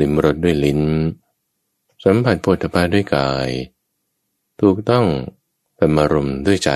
[0.00, 0.82] ลิ้มรสด้วยลิ้น
[2.04, 3.50] สัมผัสโผฏฐาด้วยกาย
[4.60, 5.06] ถูกต้อง
[5.76, 6.70] เป็นมรมด้วยใจ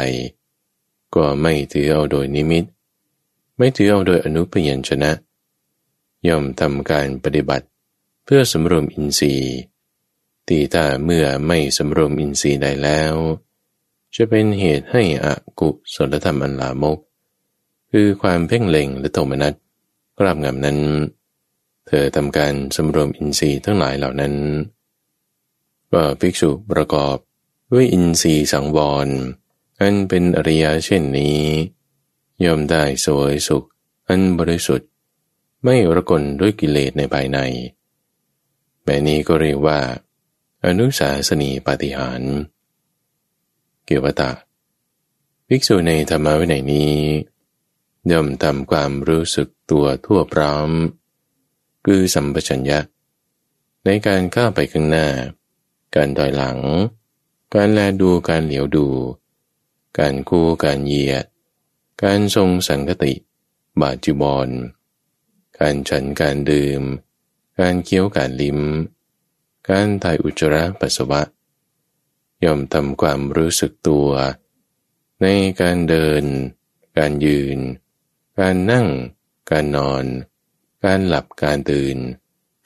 [1.15, 2.65] ก็ไม่ถือเอาโดยนิมิต
[3.57, 5.11] ไม่ถือเอาโดยอนุพยัญชนะ
[6.29, 7.67] ย่อมทำการปฏิบัติ
[8.25, 9.53] เพื่อสำรวมอินทรีย์
[10.49, 13.15] ตีตาเมื่อไม่สำรวมอินทรีย์ได้แล้ว
[14.15, 15.27] จะเป็นเหตุให้อ
[15.61, 16.99] กุศลธรรมอันลามก
[17.91, 19.55] คือความเพ่งเล็งและโทมนัส
[20.19, 20.79] กราบงำนั้น
[21.87, 24.35] เธอทำการสำรวมอินทรีย์ทั้งหลายเหล่านั้น
[25.93, 27.17] ก็ภิกษุประกอบ
[27.73, 29.09] ด้วยอินทรีย์สังวร
[29.81, 31.41] อันเป็นอริยเช่นนี้
[32.45, 33.65] ย่อมได้สวยสุข
[34.09, 34.91] อันบริสุทธิ์
[35.69, 37.39] ไม่ระกลด้วยกิเลสในภายใน
[38.85, 39.81] แม้นี้ก็เรียกว่า
[40.65, 42.23] อนุสาสนีปาฏิหาร
[43.85, 44.31] เกี่ยวตา
[45.49, 46.95] ภิกษุในธรรมวินัยนี้
[48.11, 50.71] ย่อมทำความรู้สึกตัวทั่วพร้อม
[51.87, 52.79] คือสัมปชัญญะ
[53.85, 55.09] ในการก้าวไปข้างหน้า
[55.95, 56.59] การถอยหลัง
[57.55, 58.89] การแลดูการเหลียวดู
[59.99, 61.25] การคู่การเหยียด
[62.03, 63.15] การทรงสังกติ
[63.81, 64.51] บาจิบอล
[65.59, 66.83] การฉันการดื่ม
[67.61, 68.61] การเคี้ยวการลิ้ม
[69.69, 71.23] การถ่ายอุจจาระปัสสาวะ
[72.45, 74.09] ย่อมทำความรู้สึกตัว
[75.23, 75.27] ใน
[75.61, 76.25] การเดิน
[76.99, 77.59] การยืน
[78.39, 78.87] การนั่ง
[79.51, 80.05] การนอน
[80.85, 81.97] การหลับการตื่น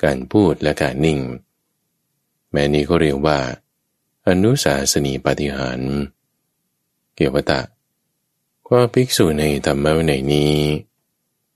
[0.02, 1.20] การพูดและการนิ่ง
[2.50, 3.38] แม้นี้ก็เรียกว่า
[4.28, 5.80] อนุสาสนีปฏิหาร
[7.14, 7.60] เกี่ยวตะ
[8.70, 10.54] ว่าภิกษุในธรรมวินัยนี้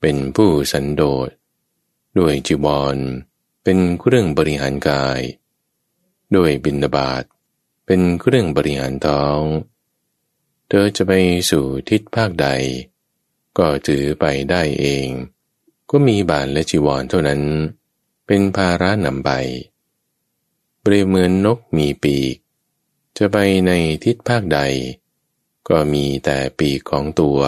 [0.07, 1.31] เป็นผู้สันโดษ
[2.19, 2.97] ด้วยจีวร
[3.65, 5.21] เป็นเครื่องบริหารกาย
[6.37, 7.25] ด้วยบินาบาต
[7.87, 9.41] เป็นเครื่องบริหารท้อง
[10.69, 11.13] เธอจะไป
[11.51, 12.49] สู่ทิศภาคใด
[13.59, 15.09] ก็ถือไปได้เอง
[15.91, 17.43] ก็มีบาทและจีวรเท่านั้น
[18.27, 19.31] เป็นภาระนำไป
[20.81, 22.37] เปรียบเหมือนนกมีปีก
[23.17, 23.37] จะไป
[23.67, 23.73] ใน
[24.05, 24.61] ทิศภาคใด
[25.69, 27.41] ก็มีแต่ปีกของตัว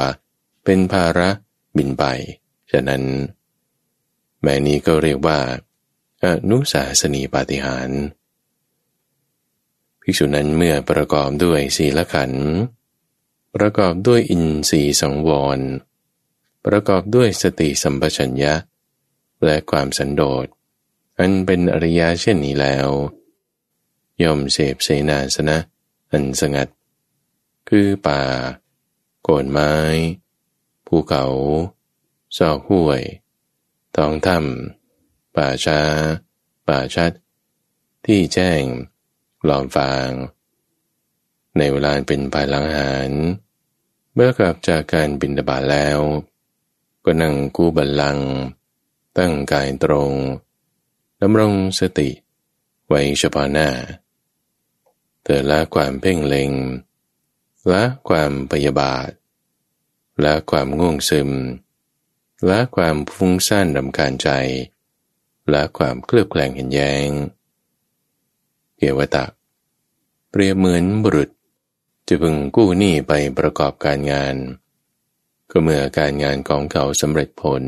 [0.64, 1.30] เป็นภาระ
[1.78, 2.06] บินไป
[2.72, 3.02] ฉะนั้น
[4.42, 5.40] แม่นี้ก็เรียกว่า
[6.24, 7.90] อนุสาสนีปาฏิหาร
[10.02, 12.46] ภิกษุนั้นเมื่อประกอบด้วยศีลขันธ์
[13.54, 15.60] ประกอบด้วยอินทรีย์สังวร
[16.66, 18.54] ประกอบด้วยสติสัมปชัญญะ
[19.44, 20.46] และความสันโดษ
[21.18, 22.88] อันเป็นอริยะเช่นนี้แล้ว
[24.22, 25.58] ย่อมเสพเสนาสนะ
[26.10, 26.68] อันสงัด
[27.68, 28.20] คือป่า
[29.22, 29.72] โกนไม้
[30.86, 31.24] ภูเขา
[32.36, 33.02] ซอกห้วย
[33.96, 35.80] ท้องถ้ำป่าช้า
[36.68, 37.12] ป่าชัด
[38.06, 38.62] ที่แจ้ง
[39.44, 40.10] หลอมฟาง
[41.56, 43.10] ในเวลาเป็นภายหลังอาหาร
[44.14, 46.00] เมื่อกลับจากการบินดาบาแล้ว
[47.04, 48.18] ก็นั่งกู้บัลลัง
[49.18, 50.12] ตั้งกายตรง
[51.22, 52.10] ดำรงสติ
[52.88, 53.68] ไว้เฉพาะหน้า
[55.22, 56.52] เธอละความเพ่งเล็ง
[57.72, 59.08] ละความพยาบาท
[60.24, 61.30] ละความง่วงซึม
[62.50, 64.28] ละความฟุ้งซ่านรำคาญใจ
[65.52, 67.10] ละความเคลือบแคลงเห็นแยง้ง
[68.76, 69.24] เกวตะ
[70.30, 71.30] เปรียบเหมือนบุรุษ
[72.06, 74.36] จะพึงกู้หนี้ไปประกอบการงาน
[75.50, 77.64] ก็เมื่อการงานของเขาสำเร็จผล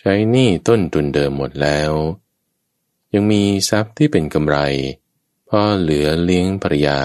[0.00, 1.92] ใช้หนี้ต้นทุนเดิมหมดแล้ว
[3.12, 4.58] ยังมีทรัพย์ที่เป็นกำไร
[5.48, 7.00] พอเหลือเลี้ยงภรยา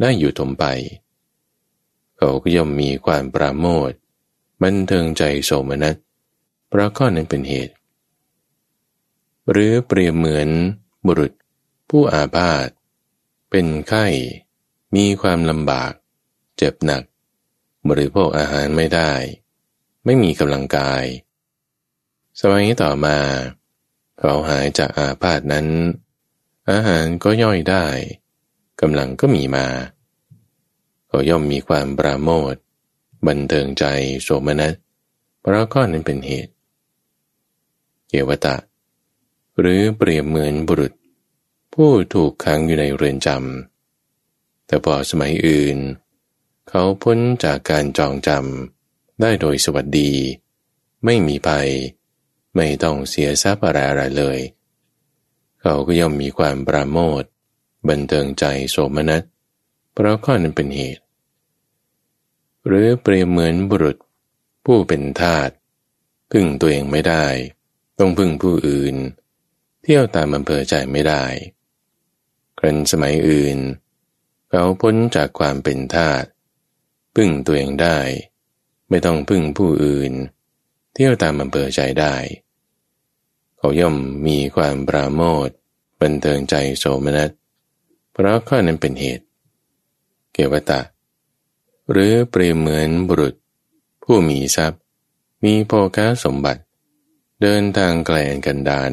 [0.00, 0.64] ได้อยู่ถมไป
[2.16, 3.92] เขาก็ย่อมมีความปราโมท
[4.62, 5.96] บันเทิงใจโสมนัส
[6.68, 7.74] เพราะข้อนั้นเป็นเหตุ
[9.50, 10.48] หรือเปรียบเหมือน
[11.06, 11.32] บุรุษ
[11.90, 12.68] ผู้อาพาธ
[13.50, 14.06] เป็นไข้
[14.96, 15.92] มีความลำบาก
[16.56, 17.02] เจ็บหนัก
[17.88, 19.12] บริโภคอาหารไม่ได้
[20.04, 21.04] ไม่มีกำลังกาย
[22.40, 23.18] สมัยต่อมา
[24.18, 25.66] เขาหายจากอาพาธนั้น
[26.70, 27.86] อาหารก็ย่อยได้
[28.80, 29.66] กำลังก็มีมา
[31.10, 32.54] ก็ย่อมมีความปราโมท
[33.26, 33.84] บันเทิงใจ
[34.22, 34.74] โสมนัส
[35.40, 36.52] เพราะข้อนนั้นเป็นเหตุ
[38.08, 38.56] เกวตะ
[39.60, 45.78] หรือเปรียบเหมือนบุรุษผผู้ถูกขังอยู่ในเรือนจำ แต่พอสมัยอื่น
[46.68, 50.10] เขาพ้นจากการจองจำ ได้โดยสวัสดี
[51.04, 51.68] ไม่มีภัย
[52.56, 54.38] ไม่ต้องเสียทรัพย์อะไรอะไรเลย
[55.60, 57.22] เขาก็ย่อมมีความปราโมท
[57.88, 59.22] บันเทิงใจโสมนัส
[59.92, 61.02] เพราะข้อนั้นเป็นเหตุ
[62.66, 63.96] หรือเปรียบเหมือนบุรุษ
[64.64, 65.50] ผู้เป็นทาส
[66.32, 67.26] พึ่งตัวเองไม่ได้
[67.98, 68.94] ต้องพึ่งผู้อื่น
[69.82, 71.24] เที่ยวตามอำเภอใจไม่ได้
[72.58, 73.58] ครั้นสมัยอื่น
[74.48, 76.24] เขาพ้นจากความเป็นทาส
[77.14, 77.98] พึ่งตัวเองได้
[78.88, 80.12] ไม่ต้องพึ่งผู้อื่น
[80.94, 82.16] เที่ยวตามอำเภอใจได้
[83.58, 85.48] เขาย่อมมีความปราโมท
[86.00, 87.30] บันเทิงใจโสมนัส
[88.12, 89.24] เพราะข้อนั้นเป็นเหตุ
[90.32, 90.80] เกวตะ
[91.90, 93.34] หรือเปรียบเหมือนบุรุษ
[94.02, 94.80] ผู้มีทรัพย์
[95.44, 96.62] มีโภคาสมบัติ
[97.42, 98.92] เดินทางไกลกันดาน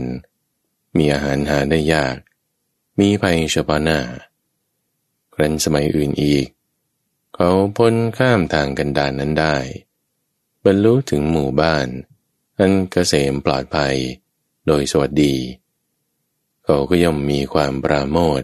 [0.97, 2.17] มีอาหารหาได้ยาก
[2.99, 3.99] มีภัยเฉพาะหน้า
[5.33, 6.47] ครั้นสมัยอื่นอีก
[7.35, 9.57] เขาพ้นข้ามทางกันดานนั้นได้
[10.63, 11.87] บรรลุถึงหมู่บ้าน
[12.59, 13.95] อันเกษมปลอดภัย
[14.67, 15.35] โดยสวัสดี
[16.63, 18.41] เขาก็ย่อมมีความปราโมท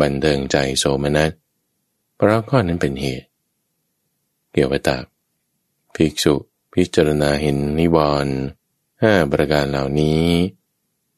[0.00, 1.32] บันเทิงใจโสมนัส
[2.16, 3.28] เพราะข้อนั้นเป็นเหตุ
[4.56, 4.98] เกี่ยวกับตา
[5.94, 6.34] ภิกษุ
[6.72, 8.36] พิจารณาเห็นนิวรณ์
[9.02, 10.24] ห้าประการเหล่านี้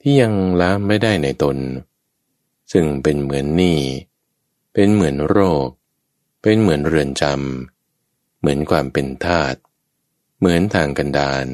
[0.01, 1.57] ที่ยังละไม่ได้ในตน
[2.73, 3.79] ซึ่งเป็นเหมือนหนี้
[4.73, 5.69] เป็นเหมือนโรค
[6.43, 9.55] เป็นเหมือนเรือนจำเหมือนความเป็นทาต
[10.39, 11.47] เหมือนทางกันดาน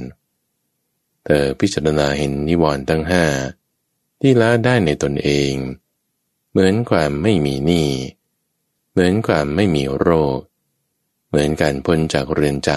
[1.25, 3.25] เธอพิจารณาเห็นนิวรณ์ตั้งห้า
[4.21, 5.53] ที่ละได้ในตนเอง
[6.51, 7.91] เหมือนความไม่มีหนี้
[8.91, 10.39] เหมือนความไม่มีโรค
[11.35, 12.71] เหมือนการพ้นจากเรือนจ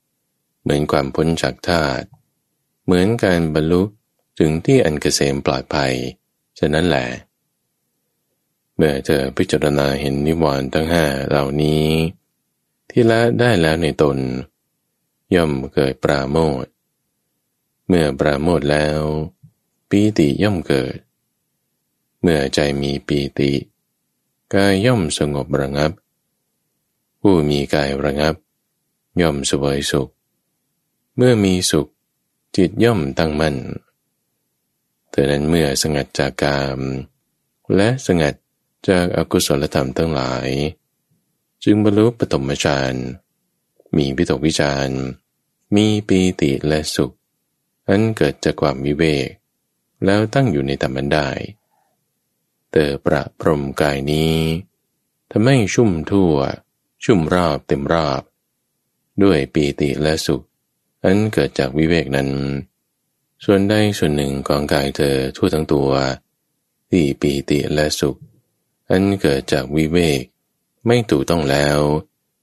[0.00, 2.02] ำ เหมือนความพ้นจากทาต
[2.84, 3.82] เหมือนการบรรลุ
[4.38, 5.92] ถึงที่อันเกษมปลอดภัย
[6.58, 7.06] ฉะนั้นแหละ
[8.76, 11.86] เมื่อเธอพิจารณาเห็นนิวรณ์ทั้งห้าเหล่านี้
[12.90, 14.16] ที่ละได้แล้วในตน
[15.34, 16.64] ย่อมเกิดปราโมท
[17.88, 19.00] เมื่อปราโมทแล้ว
[19.88, 20.96] ปีติย่อมเกิด
[22.22, 23.52] เมื่อใจมีปีติ
[24.54, 25.92] กายย่อมสงบระงับ
[27.20, 28.34] ผู้มีกายระงับ
[29.20, 30.08] ย่อมสวยสุข
[31.16, 31.88] เมื่อมีสุข
[32.56, 33.56] จิตย่อมตั้งมั่น
[35.10, 36.80] เธอนั้นเมื่อสงัดจากกาม
[37.76, 38.34] และสงัด
[38.88, 40.48] จากอากุศลธรรมทั้งหลาย
[41.64, 42.94] จึงบรรลุปฐมฌาน
[43.96, 44.88] มีพิตกวิจาร
[45.76, 47.14] มีปีติและสุข
[47.88, 49.28] อันเกิดจากความวิเวก
[50.04, 51.28] แล้วตั้งอยู่ในธรรมันได้
[52.70, 54.36] เตอประพรมกายนี้
[55.30, 56.34] ทำให้ชุ่มทั่ว
[57.04, 58.22] ชุ่มรอบเต็มรอบ
[59.22, 60.44] ด้วยปีติและสุข
[61.04, 62.30] อันเกิดจากวิเวกนั้น
[63.44, 65.90] ส่วนใดส่วนหนึ่งของกายเธอทั่วทั้งตัว
[66.90, 68.18] ที่ปีติและสุข
[68.90, 70.22] อันเกิดจากวิเวก
[70.86, 71.78] ไม่ถูกต้องแล้ว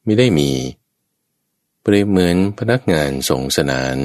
[0.04, 0.52] ไม่ได้มี
[1.82, 3.98] เปรียบเหมือนพนักงานส่งสนาน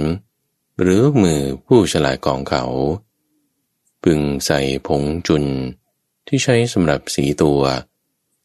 [0.81, 2.65] หรือมือผู้ฉลาดของเขา
[4.05, 5.45] พึงใส่ผงจุน
[6.27, 7.61] ที่ใช้สำหรับสีตัว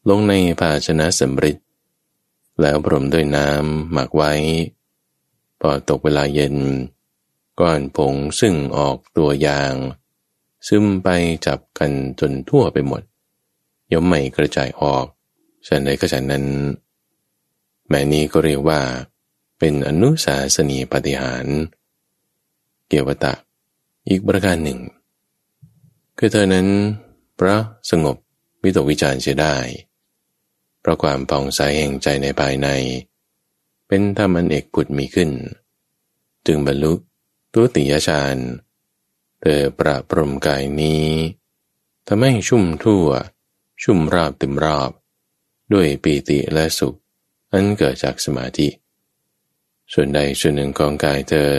[0.08, 1.58] ลงในภาชนะสำริด
[2.60, 4.32] แล้วพรมด้วยน้ำหมักไว้
[5.60, 6.56] พอตกเวลาเย็น
[7.60, 9.74] ก้อนผงซึ่งออกตัวยาง
[10.68, 11.08] ซึมไป
[11.46, 11.90] จับกัน
[12.20, 13.02] จนทั่วไปหมด
[13.92, 15.06] ย่อมไม่กระจายออก
[15.66, 16.44] ฉันใดก็ฉันนั้น
[17.88, 18.80] แม่นี้ก็เรียกว่า
[19.58, 21.46] เป็นอนุสาสนีปฏิหาร
[22.86, 23.34] เกียวตะ
[24.08, 24.80] อีกประการหนึ่ง
[26.18, 26.68] คือเธอนั้น
[27.38, 27.56] พระ
[27.90, 28.16] สงบ
[28.62, 29.54] วิตกวิจารณ์เสียได้
[30.80, 32.68] เพราะความผ่องใสแห่งใจในภายใน
[33.88, 35.30] เป็นธรรมอันเอกผุดมีขึ้น
[36.46, 36.92] จึงบรรลุ
[37.52, 38.36] ตุติยฌาน
[39.40, 41.06] เธอประพรมกายนี้
[42.06, 43.06] ทำให้ชุ่มทั่ว
[43.82, 44.90] ชุ่มราบเต็มรอบ
[45.72, 46.96] ด้วยปีติและสุข
[47.52, 48.68] อันเกิดจากสมาธิ
[49.92, 51.52] ส่วนใดส่วนหนึ่งของกายเธอ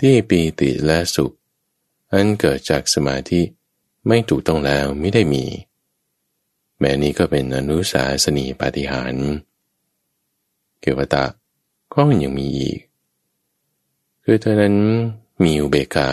[0.00, 1.32] ที่ปีติและสุข
[2.12, 3.40] อันเกิดจากสมาธิ
[4.06, 5.44] ไม่ถูกต้องแล้วไม่ได้มี
[6.84, 9.14] แม้นี้ก็เป็นอนุสาสนีปาฏิหาร
[10.80, 11.26] เกวตะ
[11.94, 12.78] ก็ยังมีอีก
[14.24, 14.76] คือเธอนั้น
[15.44, 16.10] มีอุเบกขา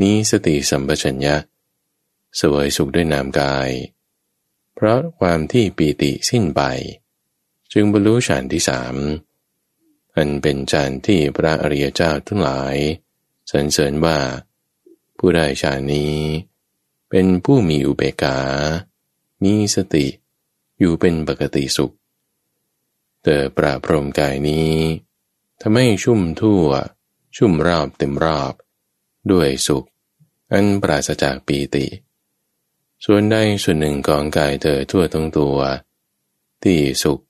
[0.00, 1.36] มีสติสัมปชัญญะ
[2.40, 3.70] สวยสุขด้วยนามกาย
[4.74, 6.62] เพราะความที่ปีติสิ้นไป
[7.72, 8.96] จึงบรรลุฌานที่สาม
[10.16, 12.76] อันเป็นฌานที่พระอริยเจ้าทั้งหลาย
[13.50, 14.18] สรรเสริญว่า
[15.18, 16.16] ผู้ได้ฌานนี้
[17.10, 18.38] เป็นผู้มีอุเบกขา
[19.42, 20.06] มีสติ
[20.78, 21.94] อยู่เป็นปกติสุข
[23.22, 24.72] แต่ปราพรมกายนี้
[25.60, 26.64] ทำให้ชุ่มทั่ว
[27.36, 28.52] ชุ่มรอบเต็มรอบ
[29.32, 29.84] ด้วยสุข
[30.52, 31.86] อันปราศจากปีติ
[33.04, 35.58] ส่วนใดส่วนหนึ่งของกายเธอทั่วทั้งตัว
[36.62, 37.20] ที่สุข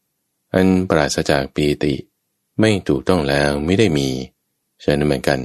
[0.54, 1.94] อันปราศจากปีติ
[2.60, 4.08] ไม่ถูกต้องแล้วไม่ได้มี
[4.82, 5.40] ฉะนั้นเหมือนกัน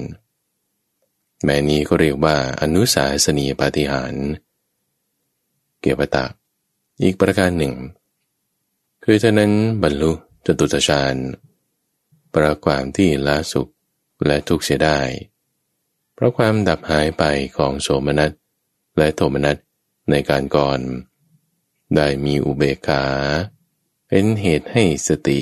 [1.44, 4.14] แม้นี้ก็เรียกว่าอนุสาสนีปาฏิหาร
[5.80, 6.26] เกียรตะ
[7.02, 7.76] อีกประการหนึ่ง
[9.04, 9.52] คือฉะนั้น
[9.84, 10.12] บรรลุ
[10.46, 11.16] จตุตฌาน
[12.34, 13.72] ประความที่ละสุข
[14.26, 15.00] และทุกข์เสียได้
[16.14, 17.24] เพราะความดับหายไป
[17.58, 18.32] ของโสมนัส
[18.98, 19.58] และโทมนัส
[20.10, 20.80] ในการก่อน
[21.96, 23.04] ได้มีอุเบกขา
[24.08, 25.40] เป็นเหตุให้สติ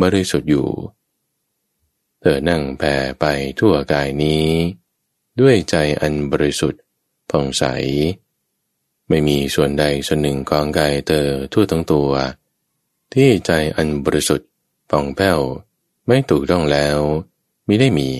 [0.00, 0.68] บริสุทธิ์อยู่
[2.20, 3.24] เธอนั่งแผ่ไป
[3.58, 4.46] ทั่วกายนี้
[5.40, 6.82] ด้วยใจอันบริสุทธิ์
[7.30, 7.64] ผ่องใส
[9.14, 12.10] ไม่มีส่วนใดส่วนหนึ่งของกายเธอทั่วทั้งตัว
[13.12, 14.48] ที่ใจอันบริสุทธิ์
[14.90, 15.40] ผ่องแผ้ว
[16.06, 16.98] ไม่ถูกต้องแล้ว
[17.68, 18.10] มิได้มี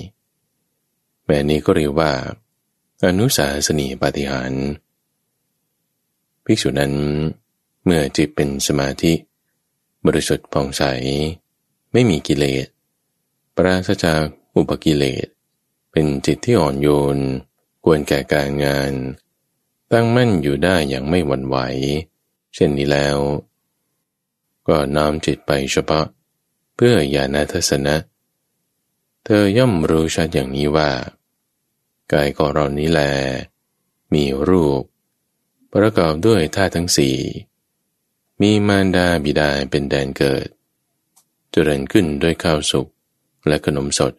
[1.25, 2.13] แม่นี้ก็เรียกว่า
[3.05, 4.53] อนุสาสนีปฏิหาร
[6.45, 6.93] ภิกษุนั้น
[7.85, 9.13] เมื่อจิตเป็นสมาธิ
[10.07, 10.83] บริสุทธิ์ผ่องใส
[11.93, 12.67] ไม่มีกิเลส
[13.57, 14.23] ปราศจาก
[14.57, 15.27] อุปกิเลส
[15.91, 17.19] เป็นจิตที่อ่อนโยน
[17.85, 18.93] ควรแก่การงาน
[19.93, 21.57] ตั้งมั่นอยู่ได้อย่างไม่หวั่นไหว
[22.55, 23.19] เช่นนี้แล้ว
[24.69, 26.07] ก็น้อมจิตไปเฉพาะ
[26.75, 27.97] เพื่อญาณทัศนะ
[29.25, 30.91] เธอย่อมรู้ชัดอย่างนี้ว่า
[32.13, 33.01] กายของเรานี้แล
[34.15, 34.83] มีรูป
[35.73, 37.17] ประกอบด้วยธาตุทั้งสี่
[38.41, 40.47] มีมารดาบิดาเป็นแดนเกิด
[41.51, 42.87] เจริญขึ้นด้วยข้าวสุก
[43.47, 44.13] และขนมสด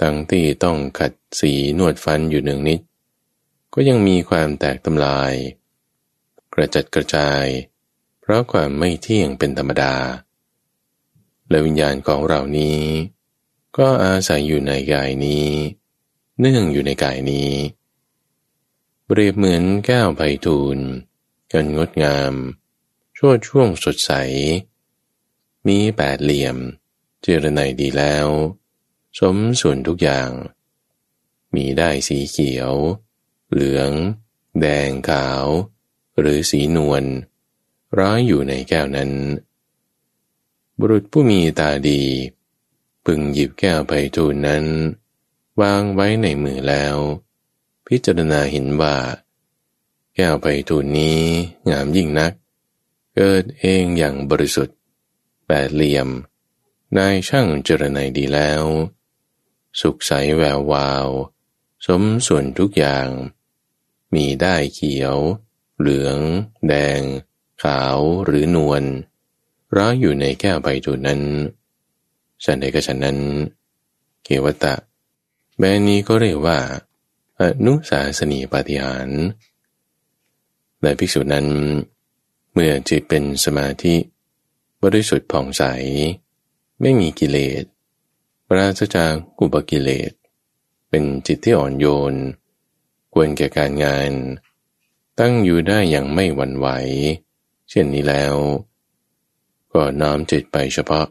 [0.00, 2.80] ทั้งที่ต้องขัดสีนวดฟันอยู่หนึ่งนิด
[3.78, 5.32] ก็ยังมีความแตกทำลาย
[6.54, 7.44] กระจัดกระจาย
[8.20, 9.94] เพราะความไม่เที่ยงเป็นธรรมดา
[11.48, 12.82] และวิญญาณของเรานี้
[13.78, 15.48] ก็อาศัยอยู่ในกายนี้
[16.40, 17.52] เนื่องอยู่ในกายนี้
[19.04, 20.78] เปรียบเหมือนแก้วไผ่ทูล
[21.52, 22.34] กันงดงาม
[23.16, 24.12] ชั่วช่วงสดใส
[25.66, 26.56] มีแปดเหลี่ยม
[27.22, 28.26] เจรไนดีแล้ว
[29.18, 30.30] สมส่วนทุกอย่าง
[31.54, 32.72] มีได้สีเขียว
[33.52, 33.90] เหลือง
[34.60, 35.46] แดงขาว
[36.18, 37.04] หรือสีนวล
[37.98, 39.12] ร้อยอยู่ในแก้วนั้น
[40.78, 42.02] บุรุษผู้มีตาดี
[43.04, 44.64] พึงหยิบแก้วไผ่ทูลนั้น
[45.60, 46.96] วางไว้ในมือแล้ว
[47.86, 48.96] พิจารณาเห็นว่า
[50.16, 51.20] แก้วไผ่ทูลนี้
[51.70, 52.32] งามยิ่งนัก
[53.14, 54.76] เกิดเองอย่างบริสุทธิ์
[55.46, 56.08] แปดเหลี่ยม
[56.96, 58.62] นายช่างเจรไนดีแล้ว
[59.80, 61.08] สุขใสแวววาว
[61.86, 63.08] สมส่วนทุกอย่าง
[64.14, 65.16] มีได้เขียว
[65.78, 66.18] เหลือง
[66.68, 67.00] แดง
[67.62, 68.82] ขาวหรือนวล
[69.76, 71.20] ร้อยอยู่ในแก้วไผ่ทูนั้น
[72.44, 73.18] ฉันใดก็ฉันนั้น
[74.24, 74.74] เกวตะ
[75.58, 76.58] แม้นี้ก็เรียกว่า
[77.40, 79.08] อนุสาสนีปาฏิหาร
[80.82, 81.46] และภิกษุนั้น
[82.52, 83.94] เมื่อจิตเป็นสมาธิ
[84.82, 85.62] บริสุทธิ์ผ่องใส
[86.80, 87.64] ไม่มีกิเลส
[88.48, 90.12] ปราศจากอุปกิเลส
[90.88, 92.14] เป็นจิตที่อ่อนโยน
[93.18, 94.12] ควรแก่การงาน
[95.20, 96.68] ตั้งอยู่ได้อย่างไม่หวั่นไหว
[97.70, 98.34] เช่นนี้แล้ว
[99.72, 101.06] ก็น้อมจิตไปเฉพาะ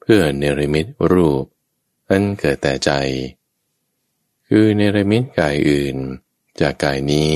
[0.00, 1.44] เพื่อเนรมิตรูป
[2.08, 2.90] อันเกิดแต่ใจ
[4.46, 5.96] คือเนรมิตกายอื่น
[6.60, 7.34] จากกายนี้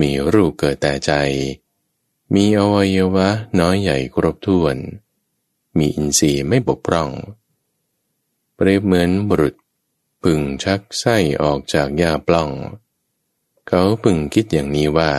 [0.00, 1.12] มีรูปเกิดแต่ใจ
[2.34, 3.28] มีอวัยวะ
[3.60, 4.76] น้อยใหญ่ครบถ้วน
[5.78, 7.10] มีอินทรีย์ไม่บกพร่อง
[8.54, 9.54] เปรียบเหมือนบุรุษ
[10.28, 12.50] พึงชักไส้ออกจากหญ้าปล้อง
[13.68, 15.12] เขาพึงคิดอย่างนี้ว่า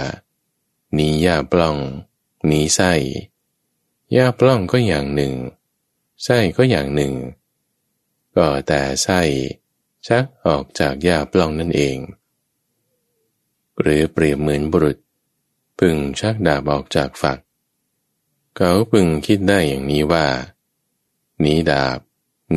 [0.97, 1.77] นี้หญ้าปล้อง
[2.49, 2.93] นี้ไส้
[4.13, 5.33] หญ้าปล้องก็อย่างหนึ่ง
[6.23, 7.13] ไส้ก็อย่างหนึ่ง
[8.35, 9.21] ก็แต่ไส้
[10.07, 11.97] ชักออกจากหญ้าปล้องนั่นเอง
[13.81, 14.97] หรือเปรียบเหมือนบุรุษ
[15.79, 17.39] พึงชักดาบออกจากฝัก
[18.55, 20.27] เขาพึงคิดได้อย่างนี้ว่า
[21.43, 21.99] นี้ดาบ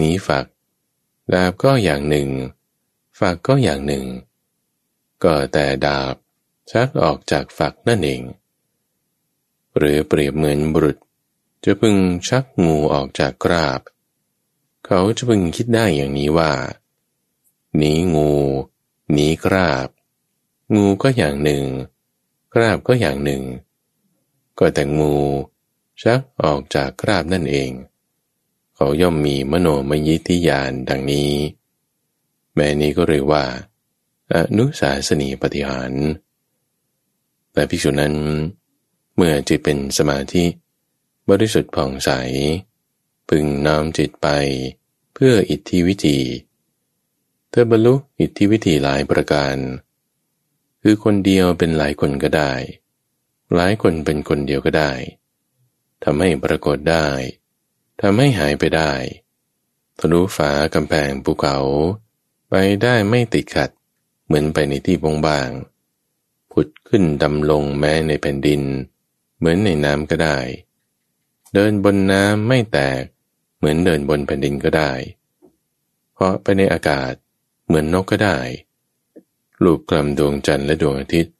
[0.01, 0.47] นี้ฝัก
[1.33, 2.29] ดาบก็อย่างหนึ่ง
[3.19, 4.05] ฝักก็อย่างหนึ่ง
[5.25, 6.15] ก็แต่ดาบ
[6.71, 8.23] ชักออกจากฝักนั่นเอง
[9.77, 10.97] หรือเปรียบเหมือนบุรุษ
[11.65, 11.97] จะพึง
[12.29, 13.81] ชักงูออกจากกราบ
[14.87, 16.53] เขาจะพึงคิดได้อย่างนี้ว่า
[17.77, 18.33] หนีงู
[19.13, 19.89] หนีคราบ
[20.75, 21.65] งูก็อย่างหนึ่ง
[22.53, 23.43] คราบก็อย่างหนึ่ง
[24.59, 25.15] ก็แต่งู
[26.03, 27.71] ชักออกจากคราบนั่นเอง
[28.81, 31.31] เขาย่อมมีมโนมยิทธิยานดังนี้
[32.55, 33.45] แม่นี้ก็เรียกว่า
[34.33, 35.93] อนุสาสนีปฏิหาร
[37.53, 38.15] แต่ภิกษุนั้น
[39.17, 40.45] เมื่อจิตเป็นสมาธิ
[41.29, 42.11] บริสุทธิ์ผ่องใส
[43.29, 44.29] พึงน้อมจิตไป
[45.15, 46.19] เพื่ออิทธิวิธี
[47.51, 49.57] เธอบรรลุอิทธิวิธีหลายประการ
[50.83, 52.53] คือคนเดียวเป็นหลายคนก็ได้
[53.55, 54.93] หลายคนเป็นคนเดียวก็ได้
[56.05, 57.07] ทำให้ปรากฏได้
[58.01, 58.93] ทำให้หายไปได้
[59.99, 61.59] ทะลุฝากำแพงภูเขา
[62.51, 63.71] ไปได้ไม่ติดขัด
[64.27, 65.51] เหมือนไปในที่บงบาง
[66.53, 68.63] ผุดขึ้นดำลงแม้ในแผ่นดิน
[69.39, 70.39] เหมือนในน้ำก็ได้
[71.55, 73.03] เดินบนน้ำไม่แตก
[73.59, 74.93] เหมือนเดินบนแผ่นดินก็ได้
[76.15, 77.13] เพราะไปในอากาศ
[77.67, 78.39] เหมือนนกก็ได้
[79.65, 81.35] ลูกกลำดวงจันทร์และดวงอาทิตย์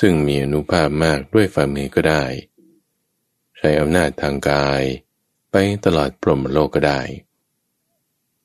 [0.00, 2.24] ซึ่งมีอนุภาพมากด้วยฝ่ามือก็ได้
[3.58, 4.82] ใช้อำนาจทางกาย
[5.52, 7.00] ไปตลอดปรมโลกก็ได้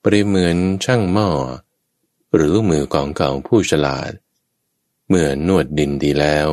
[0.04, 1.30] ปริเหมือนช่างหม้อ
[2.36, 4.12] หรือมือของเก่าผู้ฉลาด
[5.08, 6.50] เมื่อนวดดินดีแล้ว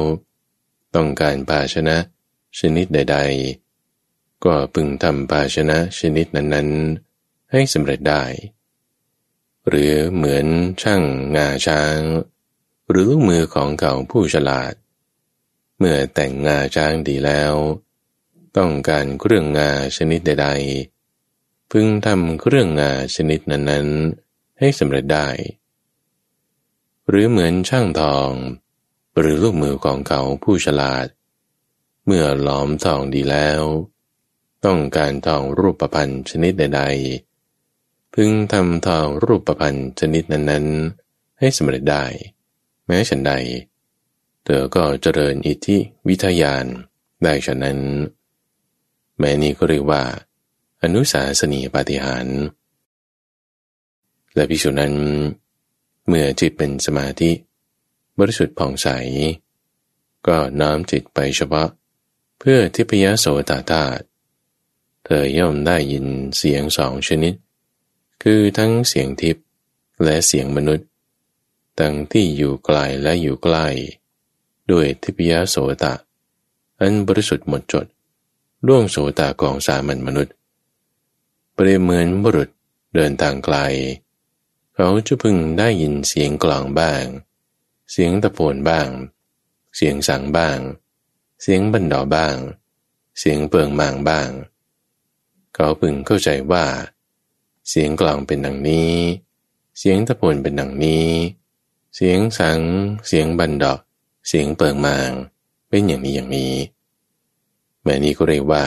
[0.95, 1.97] ต้องการภาชนะ
[2.59, 3.19] ชนิดใด
[3.81, 8.25] ๆ ก็พึงทำภาชนะชนิดนั้นๆ ให้สำเร็จได้
[9.69, 10.47] หรือเหมือน
[10.83, 11.03] ช่าง
[11.37, 11.99] งาช้าง
[12.91, 14.75] หรือลูกมือของเก่าผู้ฉลาด
[15.79, 17.55] เมื่อแต่งงาช้างดีแล้ว
[18.57, 20.49] ต้องการเครื่องงาชนิดใด
[21.09, 25.29] ๆ พึงทำเครื่องงาชนิดนั้นๆ ให้สำเร็จได้
[27.09, 28.31] หรือเหมือนช่างทอง
[29.19, 31.07] หรือลูกมือของเขาผู้ฉลาด
[32.07, 33.63] เมื่อล้อมทองดีแล้ว
[34.65, 36.83] ต้องการทองรูปประพันธ์ชนิดใด
[37.49, 42.05] ๆ พึงทำทองรูปประพันธ์ชนิดนั้นๆ ให้สำเร็จได้
[42.87, 43.33] แม้ฉันใด
[44.45, 45.77] เธอก็เจริญอิทธิ
[46.09, 46.65] วิทยาน
[47.23, 47.79] ได้ฉะนั้น
[49.19, 50.03] แม้นี้ก็เรียกว่า
[50.83, 52.27] อนุสาสนีปาฏิหาร
[54.35, 54.95] และพิสุนั้น
[56.07, 57.31] เมื่อจิตเป็นสมาธิ
[58.19, 58.89] บริสุทธิ์ผ่องใส
[60.27, 61.69] ก็น้อมจิตไปเฉพาะ
[62.39, 63.85] เพื่อทิพยโสตาตา
[65.05, 66.07] เธอย่อมได้ยิน
[66.37, 67.35] เสียงสองชนิด
[68.23, 69.45] คือทั้งเสียงทิพย์
[70.05, 70.89] และเสียงมนุษย์
[71.81, 73.67] ตั้งที่อยู่ไกลและอยู่ใกล้
[74.71, 75.95] ด้วยทิพยโสตะ
[76.81, 77.87] อันบริสุทธิ์หมดจด
[78.69, 80.35] ล่วงโสตากองสามัญมนุษย์
[81.55, 82.49] เปรียบเหมือนบุรุษ
[82.95, 83.57] เดินทางไกล
[84.75, 87.05] เขาจะพึงได้ยินเสียงกลองบ้าง
[87.93, 88.89] เสียงตะโพนบ้าง
[89.77, 90.59] เสียงสังบ้าง
[91.43, 92.37] เสียงบันดอบ้าง
[93.19, 94.31] เสียงเปิงมางบ้าง
[95.55, 96.67] เขาพึงเข้าใจว่า
[97.69, 98.95] เสียงกลองเป็นดังนี้
[99.79, 101.11] เสียงตะโพนเป็นดังนี้
[101.95, 102.61] เสียงสัง
[103.07, 103.81] เสียงบันดอก
[104.29, 105.11] เสียงเปิงมาง
[105.69, 106.55] เป็นอย่างนี้อย่างนี้
[107.85, 108.65] แม่นี้ก็เรียกว่า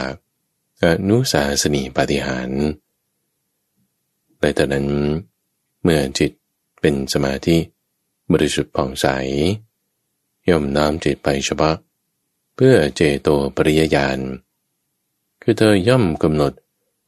[0.83, 2.49] อนุสาสนีปฏิหาร
[4.39, 4.87] ในตอนนั้น
[5.83, 6.31] เมื่อจิต
[6.81, 7.57] เป็นสมาธิ
[8.31, 9.07] บริสุทธิ์ผ่องใส
[10.49, 11.75] ย่อมน้อมจิตไปเฉพาะ
[12.55, 14.19] เพื่อเจโตปริยญาณ
[15.41, 16.53] คือเธอย่อมกำหนด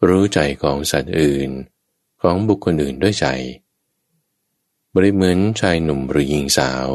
[0.07, 1.49] รู้ใจของสัตว์อื่น
[2.21, 3.27] ของบุคคลอื่นด้วยใจ
[4.95, 6.87] บริเหมือนชายหนุ่มหรือหญิงสาว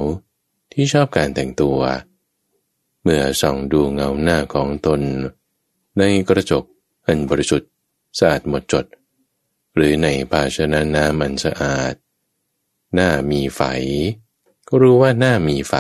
[0.73, 1.79] ที่ชอบการแต่งตัว
[3.07, 5.01] เมื่อส่องดูเงาหน้าของตน
[5.99, 6.65] ในกระจก
[7.07, 7.71] อันบริสุทธิ์
[8.19, 8.87] สะอาดหมดจด
[9.75, 11.95] หรือในภาชนะน้ำมันสะอาด
[12.95, 13.63] หน้ามีไฝ
[14.69, 15.75] ก็รู้ว่าหน้ามีไฝ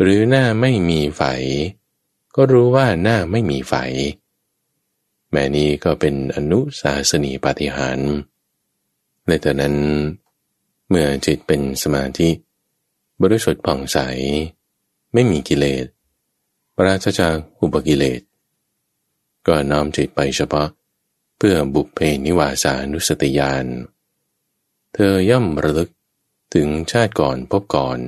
[0.00, 1.22] หรือหน้าไม่มีไฝ
[2.36, 3.74] ก็รู้ว่าหน้าไม่มีไฝ
[5.30, 7.98] แม่นี้ก็เป็นอนุสาสนีปาฏิหาร
[9.26, 9.74] ในแต่นั้น
[10.88, 12.30] เมื่อจิตเป็นสมาธิ
[13.22, 13.98] บริสุทธิ์ผ่องใส
[15.14, 15.86] ไม่มีกิเลส
[16.76, 18.20] ปราศจากอุปกิเลส
[19.46, 20.68] ก็น้อมจิตไปเฉพาะ
[21.38, 23.66] เพื่อบุพเพนิวาสานุสติยาน
[24.92, 25.90] เธอย่อมระลึก
[26.54, 27.98] ถึงชาติก่อนพบก่อน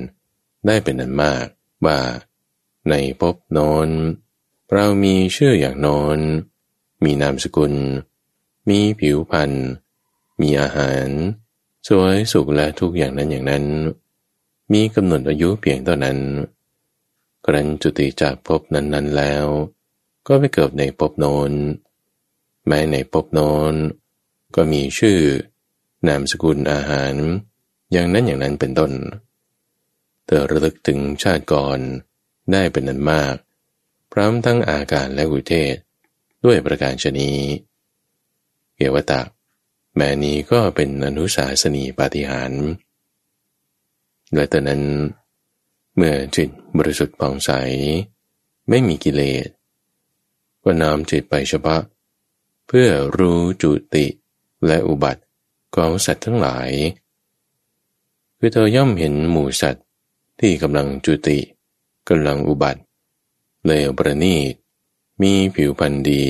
[0.65, 1.45] ได้เป็นอันมาก
[1.85, 1.99] ว่า
[2.89, 3.89] ในพบโนน
[4.73, 5.87] เรามีชื่ออย่างโน
[6.17, 6.19] น
[7.03, 7.73] มีนามสกุล
[8.69, 9.51] มีผิวพรรณ
[10.41, 11.07] มีอาหาร
[11.87, 13.65] สวยสุขและทุกอย่างนั้นอย่างนั้น
[14.73, 16.17] มีกำหนดอายุเพียงเท่านั้น
[17.49, 19.45] ครั้นจุติจากภพนั้นๆแล้ว
[20.27, 21.51] ก็ไปเกิดในภพโนน
[22.67, 23.39] แม้ในภพโน
[23.71, 23.73] น
[24.55, 25.19] ก็มีชื่อ
[26.07, 27.13] นามสกุลอาหาร
[27.91, 28.91] อย่างนั้นอย่างนั้นเป็นต้น
[30.25, 31.79] เธอระลึกถึงชาติก่อน
[32.51, 33.35] ได้เป็นนันมาก
[34.11, 35.75] พร้อมทั้งอาการและอุเทศ
[36.45, 37.31] ด้วยประการชนี
[38.75, 39.27] เกวตาก
[39.95, 42.51] แม้นี้ก็เป็นอนุสาสนีปาฏิหาร
[44.33, 44.81] และตอนนั้น
[45.95, 47.51] เมื่อจิต บริสุทธิ์ผ่องใส
[48.69, 49.47] ไม่มีกิเลส
[50.63, 51.81] ก็น้อมจิตไปเฉพาะ
[52.67, 54.05] เพื่อรู้จุติ
[54.65, 55.23] และอุบัติ
[55.75, 56.69] ของสัตว์ทั้งหลาย
[58.37, 59.85] คือเธอย่อมเห็นหมู่สัตว์
[60.39, 61.39] ที่กำลังจุติ
[62.09, 62.81] กำลังอุบัติ
[63.65, 64.53] เลวประณีต
[65.21, 66.23] มีผิวพรรณดี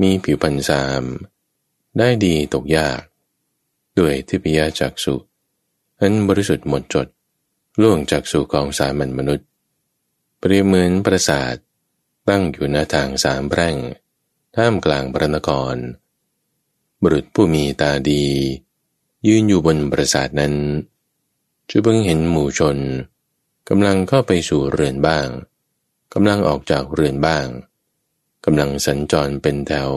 [0.00, 1.02] มีผิวพรรณสาม
[1.98, 3.00] ได้ดีตกยาก
[3.98, 5.14] ด้วยทิพยาจักสุ
[6.00, 7.06] อันบริสุทธิ์หมดจด
[7.80, 9.46] ล่วงจากสู่ของสามัญมนุษย์
[10.44, 11.56] เปรียบเหมือนปราสาท
[12.28, 13.76] ตั้งอยู่หน้าทางสามแพร่ง
[14.56, 15.76] ท่ามกลางพระนคร
[17.02, 18.24] บุรุษผู้มีตาดี
[19.26, 20.54] ยืนอยู่บนปราสาทนั้น
[21.68, 22.78] จะเพิ่งเห็นหมู่ชน
[23.68, 25.28] กำลังเข้าไปสู่เรือนบ้าง
[26.14, 27.46] กำลังออกจากเรือนบ้าง
[28.44, 29.92] กำลังสัญจรเป็นแถว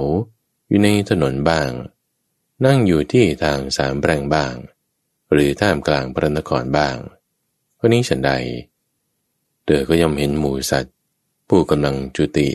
[0.68, 1.70] อยู่ในถนนบ้าง
[2.66, 4.56] นั่งอยู่ที่ทางสามแปลงบ้าง
[5.32, 6.98] หรือท่ามกลางพระนครบ้าง
[7.80, 8.34] คนนี้ฉันใด
[9.66, 10.94] เธอก็ย่อมเห็นหมูสัตว์
[11.50, 12.50] ผู้กำลังจุติ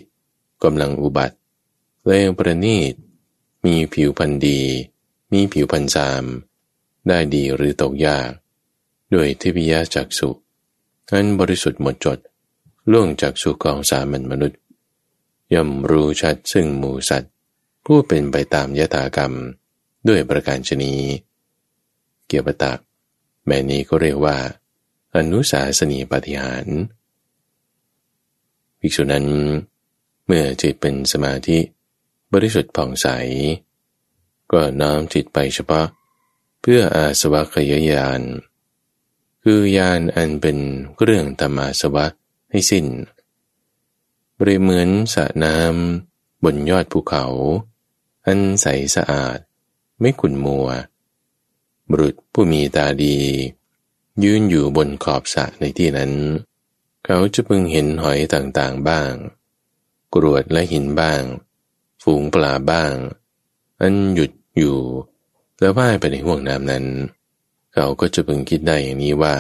[0.65, 1.37] กำลังอุบัติ
[2.05, 2.95] เลวประณีต
[3.65, 4.61] มีผิวพันธ์ดี
[5.33, 6.25] มีผิวพันธ์ซาม
[7.09, 8.31] ได้ดีหรือตกยาก
[9.15, 10.31] ด้วยทิพยจักสุ
[11.11, 12.19] อันบริสุทธิ์หมดจด
[12.91, 14.59] ล่วงจากสุกองสามัญมนุษย์
[15.55, 17.33] ย่อมรู้ชัดซึ่งหมูสัตว์
[17.85, 19.33] ผู้เป็นไปตามยถากรรม
[20.09, 20.93] ด้วยประการชนี
[22.27, 22.73] เกียรตะ
[23.47, 24.37] แม่นี้ก็เรียกว่า
[25.17, 26.67] อนุสาสนีปฏิหาร
[28.81, 29.27] ภิกษุนั้น
[30.27, 31.59] เมื่อจิตเป็นสมาธิ
[32.33, 33.07] บริสุทธิ์ผ่องใส
[34.53, 35.87] ก็น้อมจิตไปเฉพาะ
[36.61, 38.23] เพื่ออาสวะขยายาน
[39.43, 40.59] คือยานอันเป็น
[41.03, 42.07] เรื่องธรรมาสวะ
[42.51, 42.87] ให้สิน้น
[44.39, 47.25] บริเหมือนสระน้ำบนยอดภูเขา
[48.27, 48.67] อันใส
[48.97, 49.39] สะอาด
[50.01, 50.69] ไม่ขุ่นมัว
[51.89, 53.19] บุรุษผู้มีตาดี
[54.25, 56.13] ยืนอยู่บนขอบสระในที่นั้น
[57.13, 59.13] เขาจะพึงเห็นหอยต่างๆบ้าง
[60.15, 61.23] กรวดและหินบ้าง
[62.03, 62.95] ฝูงปลาบ้าง
[63.81, 64.79] อันหยุดอยู่
[65.61, 66.87] แล้วว่ายไปในห่วงน้ำนั้น
[67.75, 69.37] เขาก็จะพึงคิดได้อย่างนี้ว่า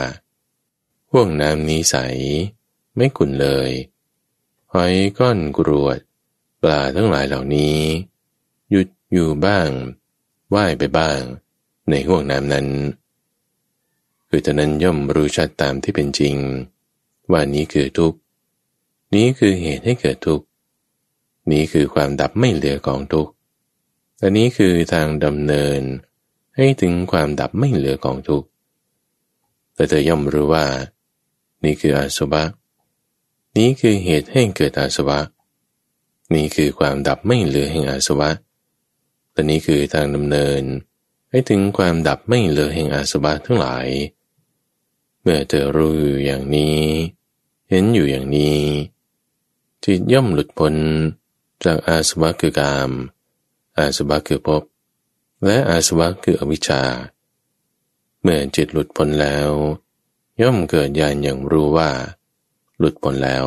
[1.10, 1.96] ห่วงน้ำนี้ใส
[2.96, 3.70] ไม่ขุนเลย
[4.72, 5.98] หอยก้อนกรวด
[6.62, 7.78] ปลาทั้งหลายเหล่านี้
[8.70, 9.68] หยุดอยู่บ้าง
[10.54, 11.20] ว่ายไปบ้าง
[11.90, 12.66] ในห่วงน้ำนั้น
[14.28, 16.36] คือตอนนั้นย่อมรู้ชัดตามที่เป็นจริง
[17.32, 18.18] ว่านี้คือทุกข์
[19.14, 20.46] นี้คือเหตุให้เกิดทุกข์
[21.52, 23.32] นี้คือความดับไม่เหลือของทุกข์
[24.16, 25.80] แต่นี้คือทางดำเนิน
[26.56, 28.48] ให้ถึงความดับไม่เหลือของทุกข์
[29.74, 30.66] แต่เธอย่อมรู้ว่า
[31.64, 32.44] นี่คืออาสวะ
[33.56, 35.20] นี้คือเหตุให้เกิดอาสวะ
[36.34, 38.30] นี่คือความดับไม่เหลือแห่งอาสวะ
[39.32, 40.62] แต่นี้คือทางดำเนิน
[41.30, 43.86] ให้ถึงความดับไม่เหลือแห่งอาสวะทั้งหลาย
[45.20, 45.92] เมื่อเธอรู้
[46.24, 46.80] อย่างนี้
[47.72, 48.60] เห็นอยู่อย่างนี้
[49.84, 50.74] จิตย่อมหลุดพ้น
[51.64, 52.90] จากอาสวะคือกาม
[53.78, 54.62] อาสวะคือภพ
[55.44, 56.82] และอาสวะคืออวิชชา
[58.20, 59.50] เมื่อจิตหลุดพ้นแล้ว
[60.42, 61.90] ย่อมเกิดญาณอย่างรู้ว่า
[62.78, 63.46] หลุดพ้นแล้ว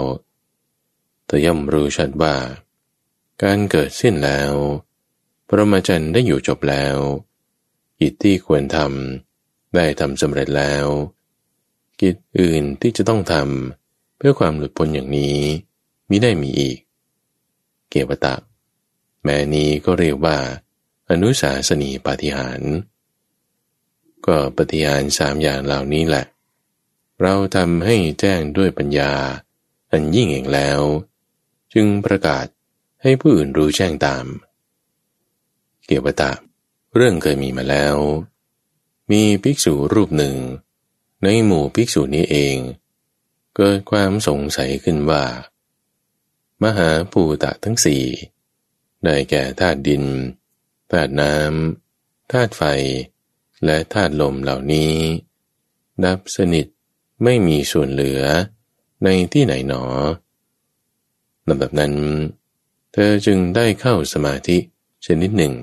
[1.25, 2.35] แต่ย่อมรู้ชัดว่า
[3.43, 4.53] การเกิดสิ้นแล้ว
[5.47, 6.97] ปรมาจันได้อยู่จบแล้ว
[7.99, 10.85] กิจที่ควรทำได้ทำสำเร็จแล้ว
[12.01, 13.82] กิจอื่นที่จะต้องทำ
[14.25, 15.37] พื่อความหลุดพ้นอย่างนี้
[16.09, 16.77] มิได้มีอีก
[17.89, 18.35] เกวตะ
[19.23, 20.37] แม้นี้ก็เรียกว่า
[21.09, 22.61] อนุสาสนีปฏิหาร
[24.25, 26.25] ก็ปฏิหารสามอย่างเหล่านี้แหละ
[27.21, 29.13] เราทำให้แจ้งด้วยปัญญา
[29.91, 30.81] อันยิ่งเองแล้ว
[31.73, 32.45] จึงประกาศ
[33.01, 34.25] ให้ผู้อื่นรู้แจ้งตาม
[35.85, 36.31] เกียวกับตา
[36.95, 37.95] เรื่องเคยมีมาแล้ว
[39.11, 40.37] มีภิกษุรูปหนึ่ง
[41.23, 42.57] ในหมู่ภิกษุนี้เอง
[43.55, 45.23] เกิดความสงสัยขึ้นว่า
[46.63, 48.03] มหาภูตะทั้งสี่
[49.03, 50.03] ได้แก่ธาตุดิน
[50.91, 52.63] ธาตุน้ำธาตุไฟ
[53.65, 54.93] และธาตุลมเหล่านี้
[56.03, 56.67] ดับสนิท
[57.23, 58.21] ไม่มีส่วนเหลือ
[59.03, 59.83] ในที่ไหนหนอ
[61.47, 61.93] ลำดับนั้น
[62.93, 64.57] เธอจึงได้เข้าสมาธิ
[65.05, 65.53] ชนิดหนึ่ง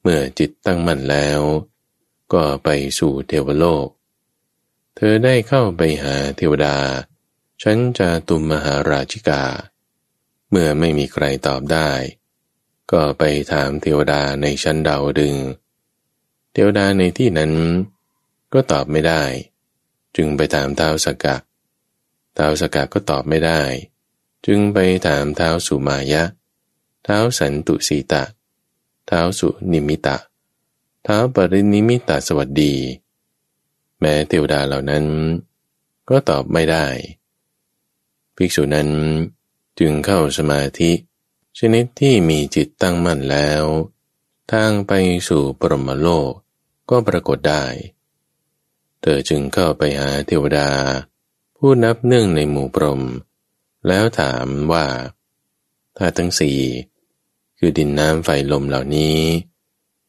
[0.00, 1.40] เมื่อจิตตั้งมั่นแล้ว
[2.32, 2.68] ก็ไป
[2.98, 3.86] สู่เทวโลก
[5.00, 6.76] เธอได้เข้าไปหาเทวดา
[7.62, 9.42] ชั้นจาตุมมหาราชิกา
[10.50, 11.90] เมื่อไม่มีใครตอบได้
[12.92, 13.22] ก็ไป
[13.52, 15.36] ถามเทวดาในชั้นดาวดึง
[16.52, 17.52] เทวดาในที่นั้น
[18.52, 19.22] ก็ตอบไม่ได้
[20.16, 21.36] จึงไปถามเท้าสกกะ
[22.34, 23.62] เท้าสกกะก็ตอบไม่ได้
[24.46, 26.24] จึงไปถามเท้าสุมายะ
[27.04, 28.24] เท้าสันตุสีตะ
[29.06, 30.16] เท้าสุนิมิตะ
[31.04, 32.74] เท้าปรินิมิตะสวัสดี
[34.00, 35.04] แม้เทวดาเหล่านั้น
[36.08, 36.86] ก็ตอบไม่ได้
[38.36, 38.88] ภิกษุนั้น
[39.78, 40.92] จึงเข้าสมาธิ
[41.58, 43.64] ชนิดที่มีจิตตั้งมั่นแล้ว
[44.52, 44.92] ทางไป
[45.28, 46.32] สู่ปรมโลก
[46.90, 47.64] ก็ปรากฏได้
[49.00, 50.70] เธอจึงเข้าไปหาเทวดา
[51.56, 53.02] ผู้นับเนื่องในหมู่พรม
[53.86, 54.86] แล้วถามว่า
[55.96, 56.60] ถ้าทั้งสี่
[57.58, 59.18] คือดินน้ำไฟลมเหล่านี้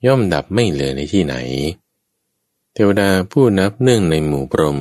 [0.06, 1.36] ย่อมดับไม่เหลือในที่ไหน
[2.82, 4.80] ทวดาผู้นับเนื่องในหมู่พรม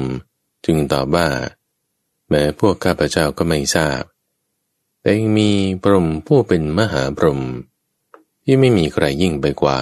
[0.64, 1.28] จึงตอบว่า
[2.28, 4.02] แม้พวกข้าพเจ้าก็ไม่ทราบ
[5.00, 5.50] แต่ยังมี
[5.82, 7.42] พรมผู้เป็นมหาพรม
[8.44, 9.80] ที่ไม่มีใครยิ่งไปกว่า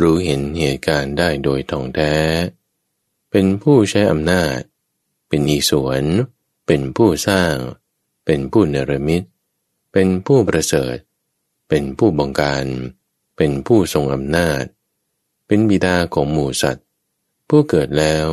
[0.00, 2.14] รู้เห็นเหตุการณ์ได้โดยท่องแท้
[3.30, 4.58] เป็นผู้ใช้อำนาจ
[5.28, 6.04] เป็นอีสวน
[6.66, 7.54] เป็นผู้สร้าง
[8.24, 9.22] เป็นผู้เนรมิต
[9.92, 10.96] เป็นผู้ประเสริฐ
[11.68, 12.66] เป็นผู้บงการ
[13.36, 14.62] เป็นผู้ทรงอำนาจ
[15.46, 16.87] เป็นบิดาของหมู่สัตว์
[17.48, 18.28] ผู้เกิดแล้ว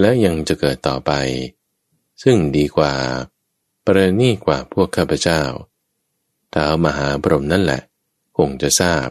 [0.00, 1.12] และยังจะเกิดต่อไป
[2.22, 2.94] ซึ่งดีกว่า
[3.84, 5.42] ประณีกว่าพวกข้าพเจ้า
[6.54, 7.82] ท้าวมหาพรหมนั่นแหละ
[8.36, 9.08] คงจะทราบ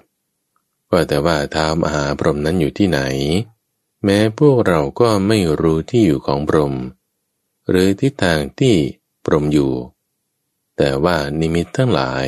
[0.91, 3.01] ว่าแต่ว่าท้าวมหาพรหมนั้นอยู่ที่ไหน
[4.03, 6.73] แม้พวกเราก็ไม่รู้ที่อยู่ของพรหม
[7.69, 8.75] หรือทิศทางที่
[9.25, 9.73] พรหมอยู่
[10.77, 12.27] แต่ว่านิมิตทั้งหลาย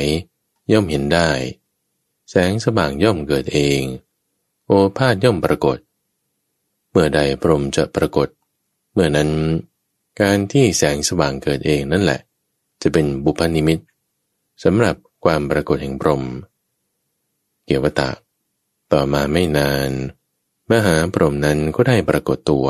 [0.72, 1.30] ย่อมเห็นได้
[2.30, 3.82] แสงสว่างย่อมเกิดเอง
[4.66, 5.78] โอภาษย่อมปรากฏ
[6.90, 8.28] เมื่อใดพรมจะปรากฏ
[8.92, 9.30] เมื่อนั้น
[10.20, 12.20] การที่แสงสว่างเกิดเองนั่นแหละ
[12.82, 13.78] จะเป็นบุพนิมิต
[14.64, 16.22] สำหรับความปรากฏแห่งพรม
[17.64, 18.10] เกียวตา
[18.92, 19.90] ต่อมาไม่นาน
[20.70, 22.66] มหาพรมนั้นก็ได้ปรากฏตัว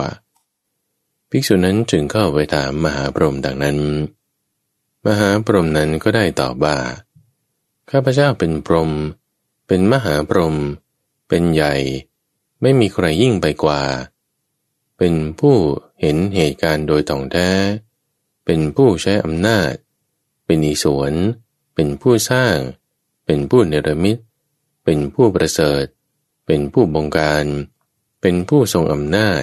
[1.30, 3.78] ภิกษุนั้นจึงเข้าไปถามมหาพรมดังนั้น
[5.06, 6.76] มหาพรมนั้นก็ได้ตอบว่า
[7.90, 8.90] ข้าพเจ้าเป็นพรม
[9.66, 10.56] เป็นมหาพรม
[11.28, 11.74] เป็นใหญ่
[12.60, 13.82] ไม่มีใครยิ่งไปกว่า
[14.98, 15.56] เป็นผู้
[16.00, 17.50] เห็นเหตุการณ์โดยท่องแท้
[18.44, 19.72] เป็นผู้ใช้อำนาจ
[20.46, 21.12] เป็นอิสวน
[21.74, 22.56] เป็นผู้สร้าง
[23.26, 24.18] เป็นผู้เนรมิต
[24.84, 25.84] เป็นผู้ประเสริฐ
[26.46, 27.46] เป็นผู้บงการ
[28.20, 29.42] เป็นผู้ทรงอำนาจ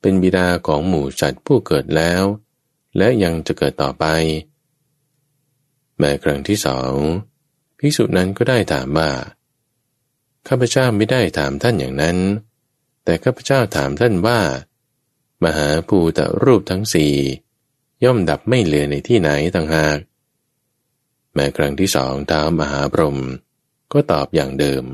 [0.00, 2.22] เป็นบิดาของหมู่จัดผู้เกิดแล้ว
[2.96, 4.04] และยังจะเกิดต่อไป
[5.98, 6.92] แม้ครั้งที่สอง
[7.78, 9.10] ภิกษุนั้นก็ได้ถามว่า
[10.48, 12.18] ข้าพเจ้าไม่ได้ถามท่านอย่างนั้น
[13.04, 14.40] แต่ข้าพเจ้าถามท่านว่า
[15.44, 17.14] มหาภูตรูปทั้งสี่
[18.04, 19.98] ย่อมดับไม่เหลือในที่ไหนต่างหาก
[21.34, 23.18] แม้ครั้งที่สองท้ามหาพรหม
[23.92, 24.84] ก็ตอบอย่างเดิม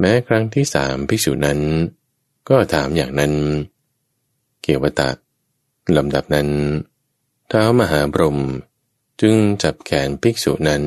[0.00, 1.60] แม้ครั้งที่สามภิกษุนั้น
[2.48, 3.32] ก็ถามอย่างนั้น
[4.62, 5.10] เกี่ยวตะ
[5.96, 6.48] ลำดับนั้น
[7.52, 8.38] ท้ามหาพรหม
[9.20, 10.82] จึงจับแขนภิกษุนั้น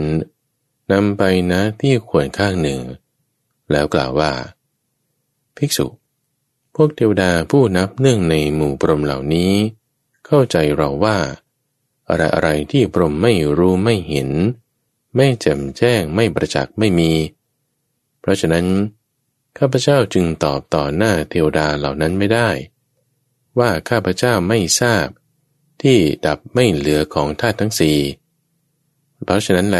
[0.91, 2.79] นำไปนะที่ควรข้างหนึ่ง
[3.71, 4.31] แล้วกล่าวว่า
[5.57, 5.87] ภิกษุ
[6.75, 9.53] พวกเทวดาผู้นับเนื่องในหมู่ปรมเหล่านี้
[10.25, 11.17] เข้าใจเราว่า
[12.09, 14.29] อะไรอะไรที่ปรมไม่รู้ไม่เห็น
[15.15, 17.11] ไม่แจ่มแจ้งไม่ประจักษ์ไม่มี
[18.19, 18.65] เพราะฉะนั้น
[19.57, 22.49] ข้าพเจ้าจึงตอบต่อหน้าเทวดาเหล่านั้นไม่ได้
[23.59, 25.07] ว่าข้าพเจ้าไม่ทราบ
[25.81, 27.99] ที่ดับไม่เหลือของธาตุทั้งสี่
[29.23, 29.79] เพราะฉะนั้นแล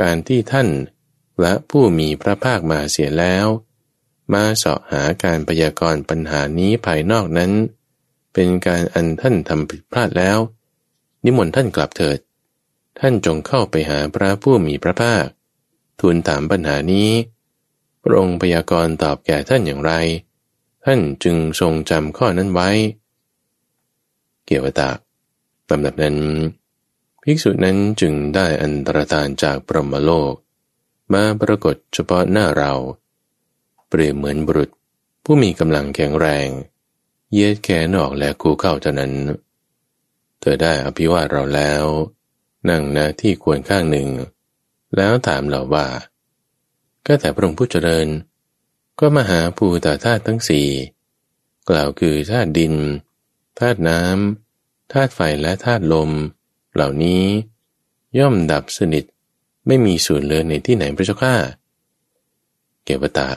[0.00, 0.68] การที่ท่าน
[1.40, 3.46] และผู้มีพระภาคมาเสียแล้ว
[4.32, 7.52] มาเสาะหาการพยากรณ์ปัญหานี้ภายนอกนั้น
[8.32, 10.38] เป็นการอันท่านทำผิดพลาดแล้ว
[11.24, 12.18] นิมนต์ท่านกลับเถิด
[12.98, 15.26] ท่านจงเข้าไปหาพระผู้มีพระภาค
[16.00, 17.10] ทูลถามปัญหานี้
[18.02, 19.92] พระองค์พยากรณ์ตอบแก่ท่านอย่างไร
[20.84, 22.70] ท่านจึงทรงจำข้อนั้นไว้
[24.46, 24.98] เกี่ยวตาก
[25.70, 26.16] ลำดับนั้น
[27.22, 30.34] ภิกษุนั้นจึงได้อันตรธานจากปรมโลก
[31.14, 32.72] มาปรากฏเฉพาะหน้าเรา
[33.88, 34.70] เปรียบเหมือนบุรุษ
[35.24, 36.48] ผู้มีกำลังแข็งแรง
[37.32, 39.12] เย็ดแขนออกและคูเข้าเท่านั้น
[40.40, 41.84] เธอได้อภิวาทเราแล้ว
[42.68, 44.08] นั่งณที่ควรข้างหนึ่ง
[44.96, 45.86] แล้วถามเราว่า
[47.06, 48.08] ก็แต่พระองค์ผู้เจริญ
[49.00, 50.68] ก็มาหาภูตาธาตุทั้งสี่
[51.68, 52.74] กล่าวคือธาตุดิน
[53.58, 56.10] ธาตุน้ำธาตุไฟและธาตุลม
[56.74, 57.24] เหล่านี้
[58.18, 59.04] ย่อมดับสนิท
[59.66, 61.36] ไม่มีส่วนเหลือในที่ไหนพระเจ้าข้า
[62.84, 63.30] เกวตะ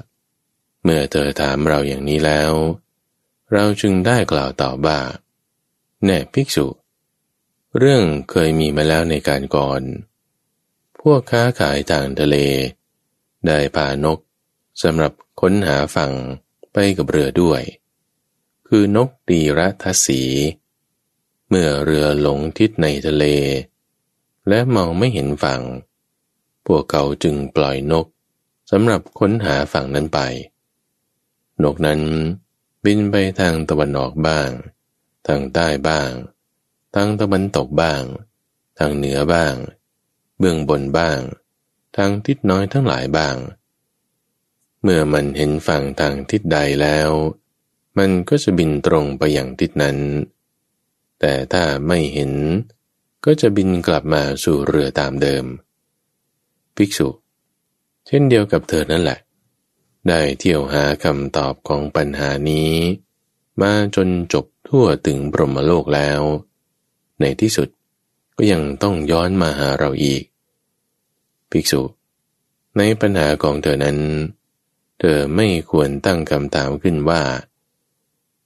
[0.83, 2.51] เมื่อเธอถามเราอย่างนี้แล้ว
[3.53, 4.99] เราจึงได้กล่าวตอบว่า
[6.05, 6.67] แน่ภิกษุ
[7.77, 9.81] เรื่องเคยมีมาแล้วในการก่อน
[10.99, 12.35] พวกค้าขายทางทะเล
[13.47, 14.19] ได้พานก
[14.83, 16.13] สำหรับค้นหาฝั่ง
[16.73, 17.61] ไปกับเรือด้วย
[18.67, 20.21] คือนกดีรัทสี
[21.49, 23.25] เมื่อเรือหลงทิศในทะเล
[24.49, 25.61] และมองไม่เห็นฝั่ง
[26.75, 28.05] วกเขาจึงปล่อยนก
[28.71, 30.19] สำหรับค้นหาฝั่งนั้นไป
[31.63, 32.01] นกนั้น
[32.85, 34.49] บินไปทางตะวันออกบ้าง
[35.27, 36.11] ทางใต้บ้าง
[36.95, 38.03] ทางตะวันตกบ้าง
[38.79, 39.55] ทางเหนือบ้าง
[40.39, 41.19] เบื้องบนบ้าง
[41.97, 43.35] ทางทิศน้อยทั้งหลายบ้าง
[44.81, 47.09] เมื่อมันเห็นฝั่งทางทิศใดแล้ว
[47.97, 49.97] มันก็จะบินตรงไปอย่างทิศนั้น
[51.19, 52.31] แต่ถ้าไม่เห็น
[53.25, 55.45] ก็จะบินกลับมาสู่เรือตามเดิม
[56.79, 57.07] ภิกษุ
[58.07, 59.19] เช่นเดียวกับเธอนั่นแหละ
[60.07, 62.73] ได้เที่ยวหาคำตอบของปัญหานี้
[63.61, 66.21] มาจนจบทั่วถึงบรมโลกแล้ว
[67.19, 67.69] ในที่สุด
[68.37, 70.23] ก็ยังต้องย้อนมาหาเราอีก
[71.51, 71.81] ภิกษุ
[72.77, 73.97] ในปัญหาของเธอนั้น
[74.99, 77.21] เธอไม่ควรตั้งคำถามขึ้นว่า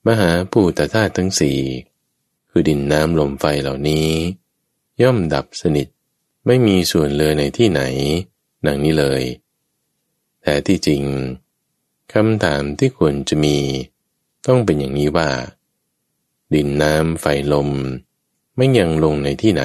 [0.07, 1.59] มหาภูตธาตุทั้งสี่
[2.49, 4.09] คือดินน้ำลมไฟเหล่านี้
[5.01, 5.87] ย่อมดับสนิท
[6.45, 7.81] ไม่มีส่วนเลยในที่ไหน
[8.65, 9.23] ดังนี้เลย
[10.41, 11.03] แต่ที่จริง
[12.13, 13.57] คำถามที่ควรจะมี
[14.47, 15.29] ต้องเป็นอย่างนี้ว่า
[16.53, 17.69] ดินน้ำไฟลม
[18.55, 19.63] ไม่ยังลงในที่ไหน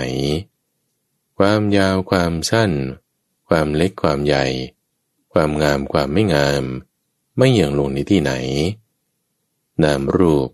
[1.38, 2.72] ความยาวความสั้น
[3.48, 4.46] ความเล็กความใหญ่
[5.32, 6.64] ความงามความไม่งาม
[7.38, 8.32] ไม่ยังลงในที่ไหน
[9.82, 10.48] นามรูป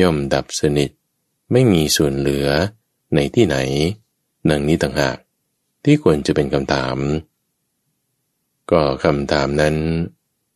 [0.00, 0.90] ย่อมดับสนิท
[1.52, 2.48] ไม่มีส่วนเหลือ
[3.14, 3.56] ในที่ไหน
[4.48, 5.16] นังนี้ต่างหาก
[5.84, 6.96] ที่ควรจะเป็นคำถาม
[8.70, 9.76] ก็คำถามนั้น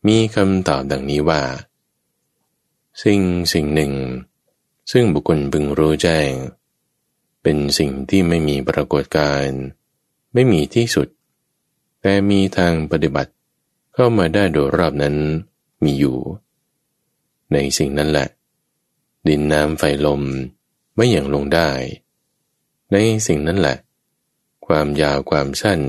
[0.07, 1.41] มีคำตอบดังนี้ว่า
[3.03, 3.21] สิ่ง
[3.53, 3.93] สิ่งหนึ่ง
[4.91, 6.31] ซึ่งบุคคลพึงรู้แจ้ง
[7.43, 9.47] เป็นสิ่งที่ไม่มีปรากฏการ
[10.33, 11.07] ไม่มีที่สุด
[12.01, 13.31] แต่มีทางปฏิบัติ
[13.93, 15.15] เข้ามาได้โดยรอบนั้น
[15.83, 16.17] มีอยู่
[17.53, 18.27] ในสิ่งนั้นแหละ
[19.27, 20.21] ดินน้ำไฟลม
[20.95, 21.69] ไม่อย่างลงได้
[22.91, 22.95] ใน
[23.27, 23.77] สิ่งนั้นแหละ
[24.67, 25.81] ความยาวความสั้น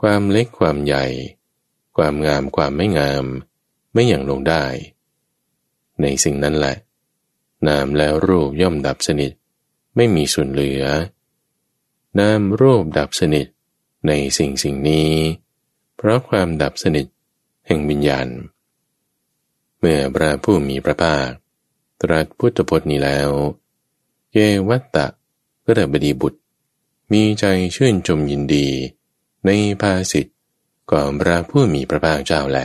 [0.00, 1.06] ความเล็กความใหญ่
[1.96, 3.24] ความงามความไม่งาม
[3.92, 4.64] ไม่อย่างลงได้
[6.02, 6.76] ในสิ่งนั้นแหละ
[7.68, 9.32] นามแล้วรูปย่อมดับสนิท
[9.96, 10.82] ไม่มีส่วนเหลือ
[12.20, 13.46] นามรูปดับสนิท
[14.06, 15.10] ในสิ่งสิ่งนี้
[15.96, 17.06] เพราะความดับสนิท
[17.66, 18.28] แห่งวิญญาณ
[19.78, 21.28] เมื่อพระผู้มีพระภาค
[22.02, 23.30] ตรัสพุทธพจน์นี้แล้ว
[24.32, 24.36] เก
[24.68, 25.06] วัตตะ
[25.64, 26.40] พระบดีบุตร
[27.12, 27.44] มีใจ
[27.76, 28.68] ชื่นชมยินดี
[29.44, 29.50] ใน
[29.80, 30.36] ภาสิทธิ์
[30.90, 32.58] ก่อนพระผู้มีพระภาคเจ้าแหล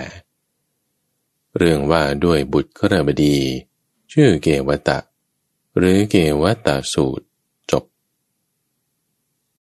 [1.57, 3.37] เรื่องว่าด้วยบุตรขรบดี
[4.13, 4.99] ชื่อเกวัตตะ
[5.77, 7.25] หรือเกวัตตะสูตร